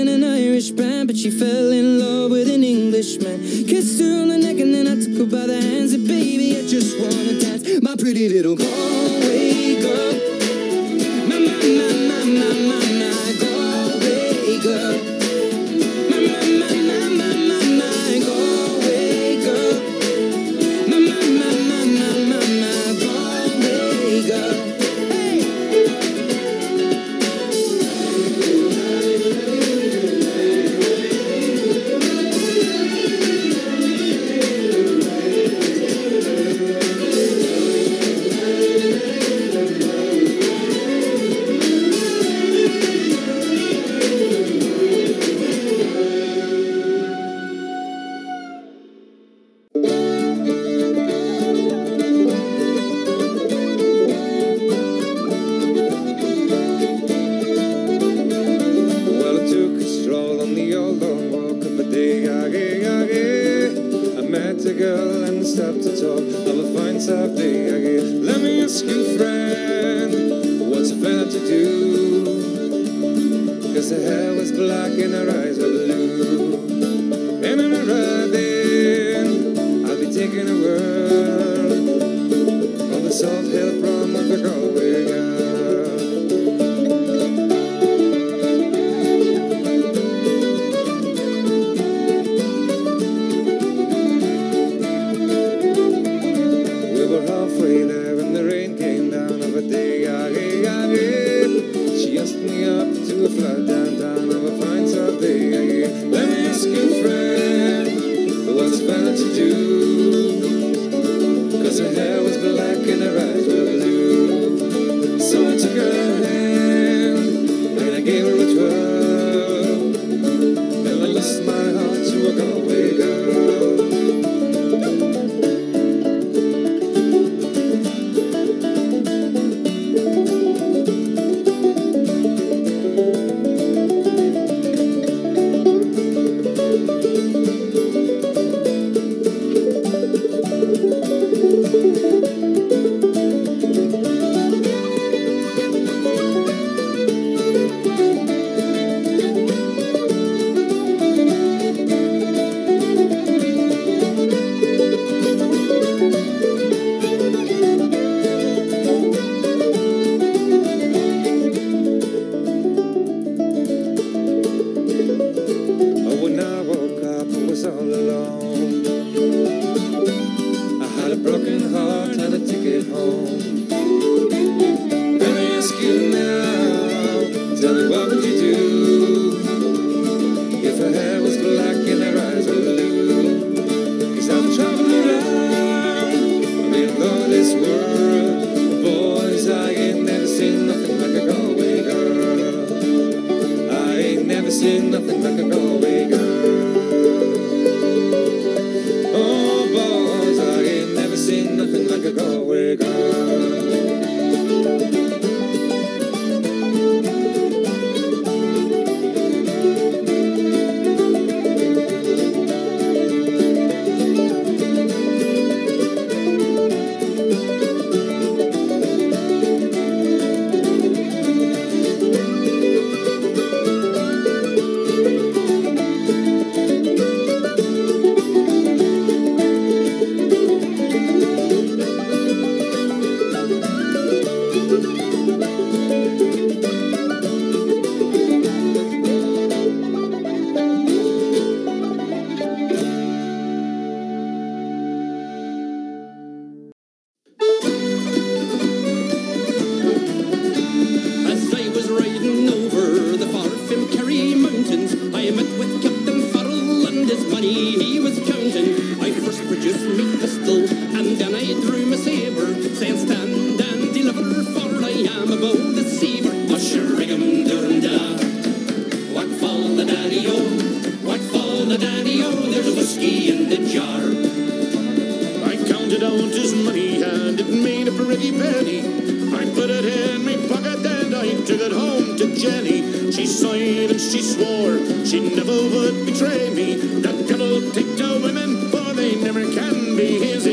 She 283.12 283.26
sighed 283.26 283.90
and 283.90 284.01
she 284.01 284.22
swore 284.22 284.78
she 285.05 285.20
never 285.20 285.52
would 285.52 286.06
betray 286.06 286.48
me. 286.48 286.76
The 286.76 287.12
devil 287.28 287.70
take 287.72 287.97
the 287.98 288.20
women, 288.24 288.70
for 288.70 288.94
they 288.94 289.16
never 289.16 289.43
can 289.52 289.97
be 289.97 290.18
his. 290.18 290.52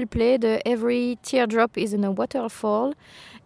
Coldplay 0.00 0.38
de 0.38 0.58
Every 0.64 1.18
Teardrop 1.22 1.76
is 1.76 1.94
in 1.94 2.04
a 2.04 2.10
Waterfall. 2.10 2.94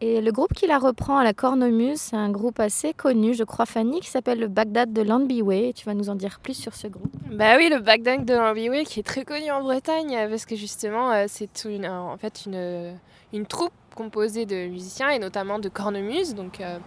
Et 0.01 0.21
le 0.21 0.31
groupe 0.31 0.53
qui 0.55 0.67
la 0.67 0.79
reprend 0.79 1.19
à 1.19 1.25
la 1.25 1.33
cornemuse, 1.33 1.99
c'est 1.99 2.17
un 2.17 2.31
groupe 2.31 2.61
assez 2.61 2.93
connu, 2.93 3.35
je 3.35 3.43
crois, 3.43 3.67
Fanny, 3.67 4.01
qui 4.01 4.09
s'appelle 4.09 4.39
le 4.39 4.47
Bagdad 4.47 4.93
de 4.93 5.03
Landbyway. 5.03 5.73
Tu 5.73 5.85
vas 5.85 5.95
nous 5.95 6.11
en 6.11 6.15
dire 6.15 6.39
plus 6.41 6.55
sur 6.55 6.75
ce 6.75 6.87
groupe. 6.87 7.11
Bah 7.31 7.57
oui, 7.57 7.69
le 7.71 7.81
Bagdad 7.81 8.25
de 8.25 8.35
l'Ambiway 8.35 8.85
qui 8.85 9.01
est 9.01 9.05
très 9.05 9.25
connu 9.25 9.51
en 9.51 9.63
Bretagne 9.63 10.15
euh, 10.17 10.29
parce 10.29 10.47
que 10.47 10.55
justement 10.55 11.11
euh, 11.11 11.25
c'est 11.27 11.65
une, 11.65 11.85
euh, 11.87 12.01
en 12.01 12.17
fait 12.17 12.47
une, 12.47 12.95
une 13.33 13.47
troupe 13.47 13.73
composée 13.97 14.47
de 14.47 14.69
musiciens 14.69 15.09
et 15.09 15.19
notamment 15.19 15.59
de 15.59 15.69
cornemuses 15.69 16.35
donc 16.35 16.61
euh, 16.61 16.79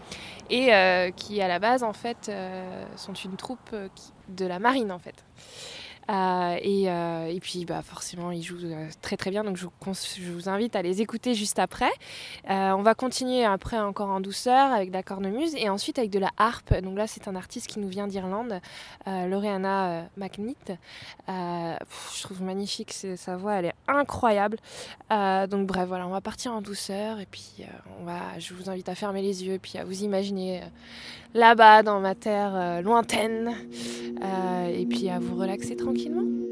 et 0.49 0.73
euh, 0.73 1.11
qui 1.11 1.41
à 1.41 1.47
la 1.49 1.59
base 1.59 1.83
en 1.83 1.93
fait 1.93 2.29
euh, 2.29 2.83
sont 2.95 3.13
une 3.13 3.35
troupe 3.35 3.59
euh, 3.73 3.89
de 4.29 4.45
la 4.45 4.59
marine 4.59 4.91
en 4.91 4.99
fait. 4.99 5.25
Euh, 6.09 6.57
et, 6.61 6.89
euh, 6.89 7.27
et 7.27 7.39
puis 7.41 7.65
bah, 7.65 7.81
forcément 7.81 8.31
ils 8.31 8.41
jouent 8.41 8.63
euh, 8.63 8.87
très 9.01 9.17
très 9.17 9.29
bien 9.29 9.43
donc 9.43 9.57
je 9.57 9.65
vous, 9.65 10.47
invite 10.47 10.77
à 10.77 10.81
les 10.81 11.01
écouter 11.01 11.33
juste 11.33 11.59
après. 11.59 11.91
On 12.47 12.81
va 12.81 12.93
continuer 12.93 13.43
après 13.43 13.79
encore 13.79 14.09
en 14.09 14.21
douceur 14.21 14.71
avec 14.71 14.89
de 14.89 14.93
la 14.93 15.03
cornemuse 15.03 15.55
et 15.55 15.69
ensuite 15.69 15.99
avec 15.99 16.11
de 16.11 16.19
la 16.19 16.29
harpe. 16.37 16.73
Donc 16.81 16.97
là 16.97 17.07
c'est 17.07 17.27
un 17.27 17.35
artiste 17.35 17.67
qui 17.67 17.79
nous 17.79 17.89
vient 17.89 18.07
d'Irlande, 18.07 18.61
euh, 19.07 20.03
McNeith. 20.17 20.73
Je 21.27 22.23
trouve 22.23 22.41
magnifique 22.41 22.93
sa 22.93 23.35
voix, 23.35 23.55
elle 23.55 23.65
est 23.65 23.75
incroyable. 23.87 24.57
Donc 25.09 25.67
bref, 25.67 25.87
voilà, 25.87 26.07
on 26.07 26.11
va 26.11 26.21
partir 26.21 26.53
en 26.53 26.61
douceur 26.61 27.19
et 27.19 27.25
puis 27.25 27.65
je 28.37 28.53
vous 28.53 28.69
invite 28.69 28.87
à 28.89 28.95
fermer 28.95 29.21
les 29.21 29.43
yeux 29.43 29.59
puis 29.61 29.77
à 29.77 29.83
vous 29.83 30.03
imaginer 30.03 30.61
là-bas 31.33 31.83
dans 31.83 31.99
ma 31.99 32.15
terre 32.15 32.81
lointaine 32.81 33.55
et 34.71 34.85
puis 34.85 35.09
à 35.09 35.19
vous 35.19 35.35
relaxer 35.35 35.75
tranquillement? 35.97 36.46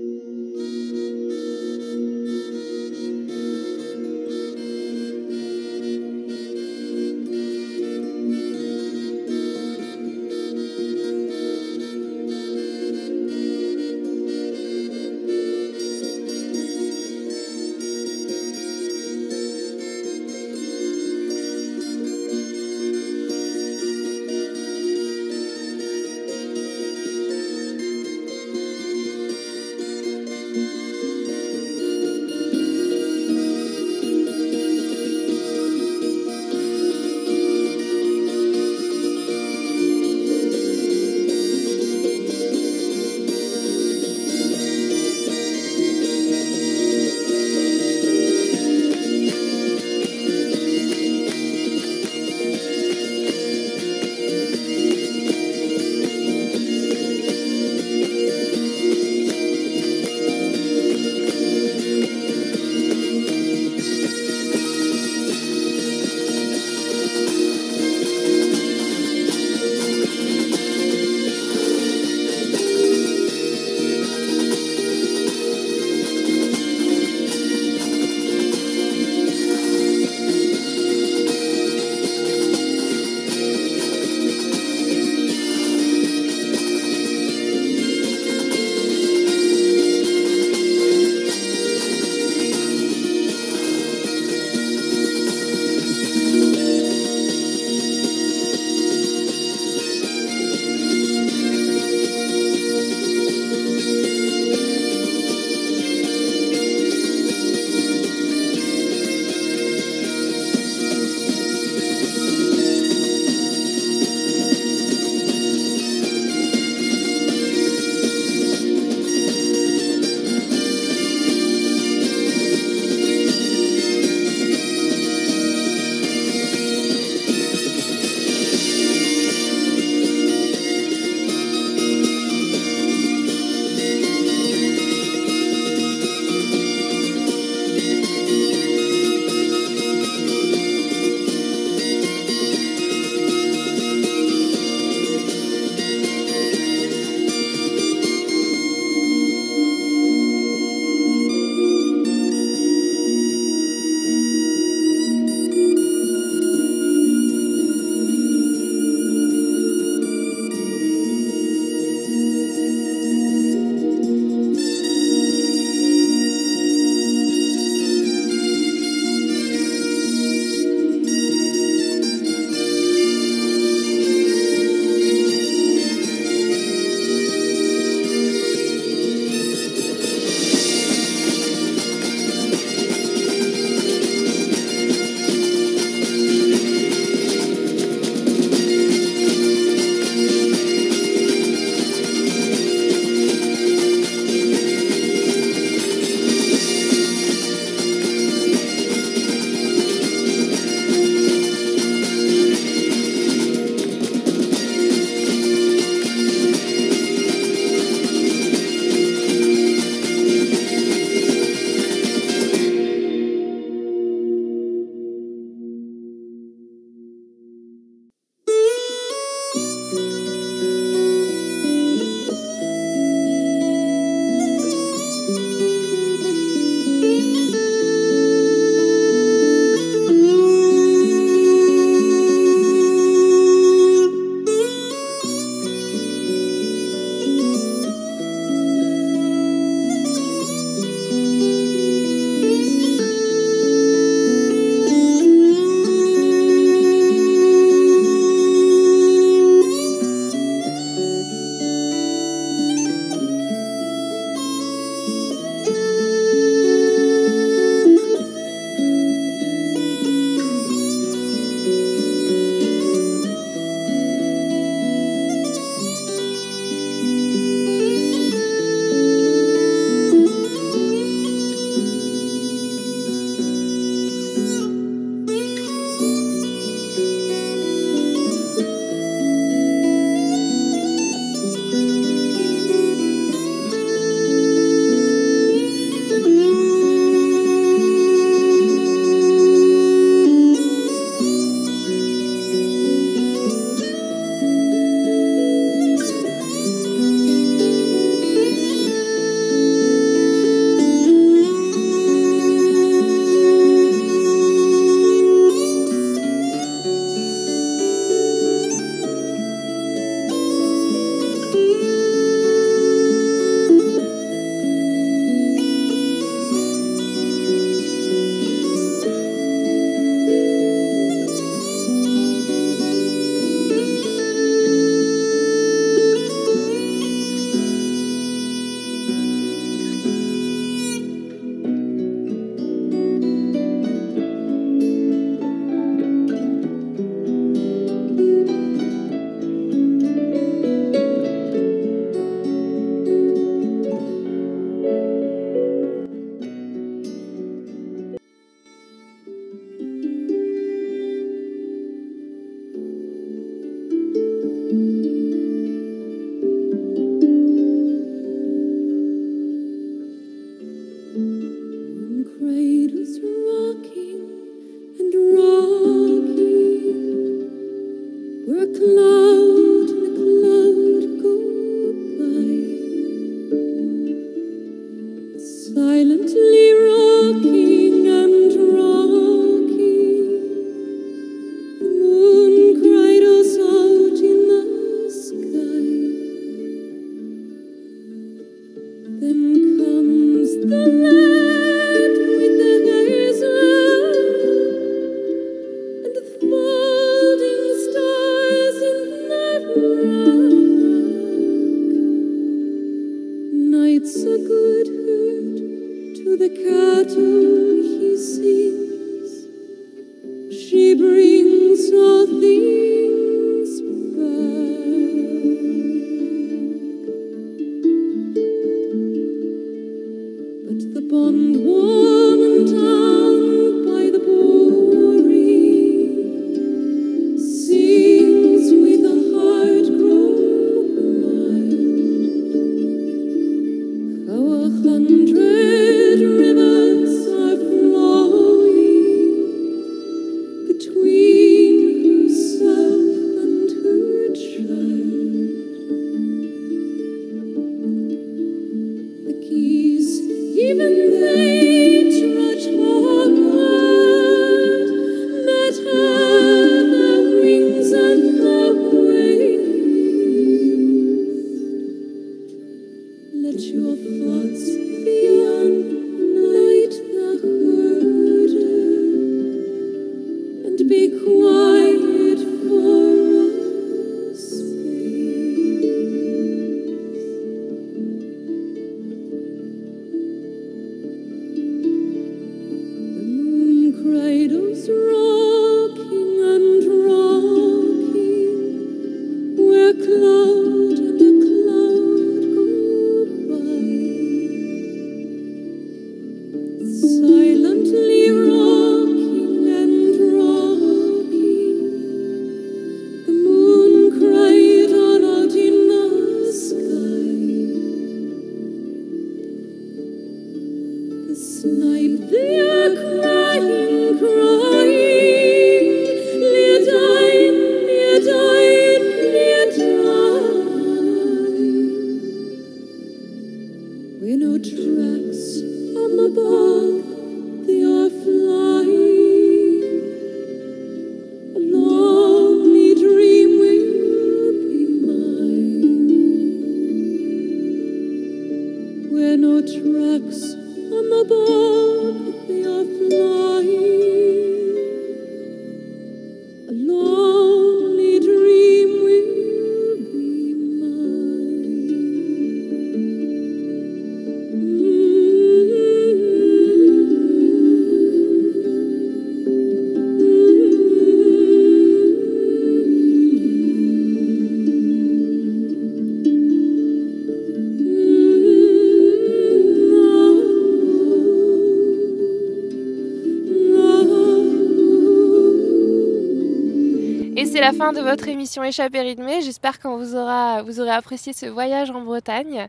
La 577.65 577.73
fin 577.73 577.93
de 577.93 577.99
votre 577.99 578.27
émission 578.27 578.63
Échappée 578.63 579.01
rythmée. 579.01 579.41
J'espère 579.41 579.79
qu'on 579.79 579.97
vous 579.97 580.15
aura, 580.15 580.61
vous 580.61 580.79
aurez 580.79 580.91
apprécié 580.91 581.33
ce 581.33 581.47
voyage 581.47 581.89
en 581.89 582.01
Bretagne. 582.01 582.67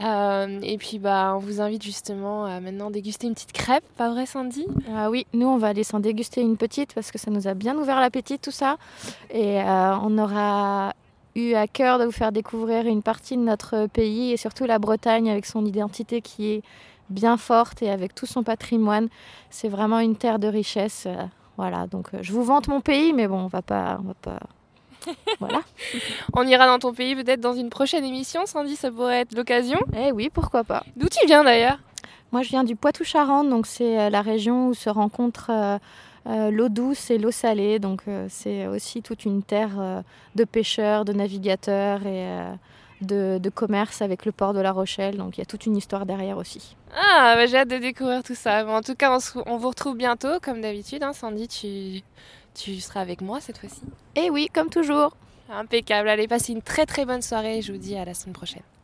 Euh, 0.00 0.58
et 0.64 0.78
puis, 0.78 0.98
bah, 0.98 1.34
on 1.36 1.38
vous 1.38 1.60
invite 1.60 1.84
justement 1.84 2.44
à 2.46 2.58
maintenant 2.58 2.90
déguster 2.90 3.28
une 3.28 3.34
petite 3.34 3.52
crêpe, 3.52 3.84
pas 3.96 4.10
vrai, 4.10 4.26
Sandy? 4.26 4.66
Ah 4.92 5.10
oui, 5.10 5.28
nous 5.32 5.46
on 5.46 5.58
va 5.58 5.68
aller 5.68 5.84
s'en 5.84 6.00
déguster 6.00 6.40
une 6.40 6.56
petite 6.56 6.92
parce 6.92 7.12
que 7.12 7.18
ça 7.18 7.30
nous 7.30 7.46
a 7.46 7.54
bien 7.54 7.76
ouvert 7.76 8.00
l'appétit 8.00 8.40
tout 8.40 8.50
ça. 8.50 8.78
Et 9.30 9.60
euh, 9.60 9.96
on 10.02 10.18
aura 10.18 10.92
eu 11.36 11.52
à 11.54 11.68
cœur 11.68 12.00
de 12.00 12.04
vous 12.04 12.10
faire 12.10 12.32
découvrir 12.32 12.84
une 12.86 13.04
partie 13.04 13.36
de 13.36 13.42
notre 13.42 13.86
pays 13.86 14.32
et 14.32 14.36
surtout 14.36 14.64
la 14.64 14.80
Bretagne 14.80 15.30
avec 15.30 15.46
son 15.46 15.64
identité 15.64 16.20
qui 16.20 16.50
est 16.50 16.62
bien 17.10 17.36
forte 17.36 17.80
et 17.80 17.90
avec 17.90 18.12
tout 18.12 18.26
son 18.26 18.42
patrimoine. 18.42 19.08
C'est 19.50 19.68
vraiment 19.68 20.00
une 20.00 20.16
terre 20.16 20.40
de 20.40 20.48
richesse. 20.48 21.06
Voilà, 21.56 21.86
donc 21.86 22.08
euh, 22.14 22.18
je 22.22 22.32
vous 22.32 22.44
vante 22.44 22.68
mon 22.68 22.80
pays, 22.80 23.12
mais 23.12 23.28
bon, 23.28 23.40
on 23.40 23.46
va 23.46 23.62
pas, 23.62 23.98
on 24.00 24.08
va 24.08 24.14
pas. 24.14 24.38
Voilà. 25.40 25.62
On 26.34 26.46
ira 26.46 26.66
dans 26.66 26.78
ton 26.78 26.94
pays 26.94 27.16
peut-être 27.16 27.40
dans 27.40 27.54
une 27.54 27.70
prochaine 27.70 28.04
émission, 28.04 28.46
Sandy, 28.46 28.76
ça 28.76 28.90
pourrait 28.90 29.20
être 29.20 29.34
l'occasion. 29.34 29.80
Eh 29.96 30.12
oui, 30.12 30.30
pourquoi 30.32 30.62
pas. 30.64 30.84
D'où 30.96 31.08
tu 31.08 31.26
viens 31.26 31.42
d'ailleurs? 31.42 31.78
Moi, 32.32 32.42
je 32.42 32.48
viens 32.48 32.64
du 32.64 32.76
Poitou-Charentes, 32.76 33.50
donc 33.50 33.66
c'est 33.66 34.00
euh, 34.00 34.10
la 34.10 34.22
région 34.22 34.68
où 34.68 34.74
se 34.74 34.88
rencontrent 34.88 35.50
euh, 35.50 35.78
euh, 36.26 36.50
l'eau 36.50 36.70
douce 36.70 37.10
et 37.10 37.18
l'eau 37.18 37.30
salée. 37.30 37.78
Donc 37.78 38.02
euh, 38.08 38.26
c'est 38.30 38.66
aussi 38.66 39.02
toute 39.02 39.26
une 39.26 39.42
terre 39.42 40.02
de 40.34 40.44
pêcheurs, 40.44 41.04
de 41.04 41.12
navigateurs 41.12 42.06
et 42.06 42.26
de, 43.02 43.38
de 43.40 43.50
commerce 43.50 44.02
avec 44.02 44.24
le 44.24 44.32
port 44.32 44.54
de 44.54 44.60
La 44.60 44.72
Rochelle. 44.72 45.16
Donc 45.16 45.36
il 45.36 45.40
y 45.40 45.42
a 45.42 45.46
toute 45.46 45.66
une 45.66 45.76
histoire 45.76 46.06
derrière 46.06 46.38
aussi. 46.38 46.76
Ah, 46.94 47.34
bah, 47.36 47.46
j'ai 47.46 47.58
hâte 47.58 47.68
de 47.68 47.78
découvrir 47.78 48.22
tout 48.22 48.34
ça. 48.34 48.64
Bon, 48.64 48.74
en 48.76 48.82
tout 48.82 48.94
cas, 48.94 49.14
on, 49.14 49.20
se- 49.20 49.38
on 49.46 49.56
vous 49.56 49.68
retrouve 49.68 49.96
bientôt, 49.96 50.40
comme 50.42 50.60
d'habitude. 50.60 51.02
hein, 51.02 51.12
Sandy, 51.12 51.48
tu, 51.48 52.02
tu 52.54 52.80
seras 52.80 53.00
avec 53.00 53.20
moi 53.20 53.40
cette 53.40 53.58
fois-ci. 53.58 53.82
Et 54.16 54.30
oui, 54.30 54.48
comme 54.52 54.68
toujours. 54.70 55.16
Impeccable. 55.50 56.08
Allez, 56.08 56.28
passez 56.28 56.52
une 56.52 56.62
très 56.62 56.86
très 56.86 57.04
bonne 57.04 57.22
soirée. 57.22 57.60
Je 57.62 57.72
vous 57.72 57.78
dis 57.78 57.96
à 57.96 58.04
la 58.04 58.14
semaine 58.14 58.32
prochaine. 58.34 58.62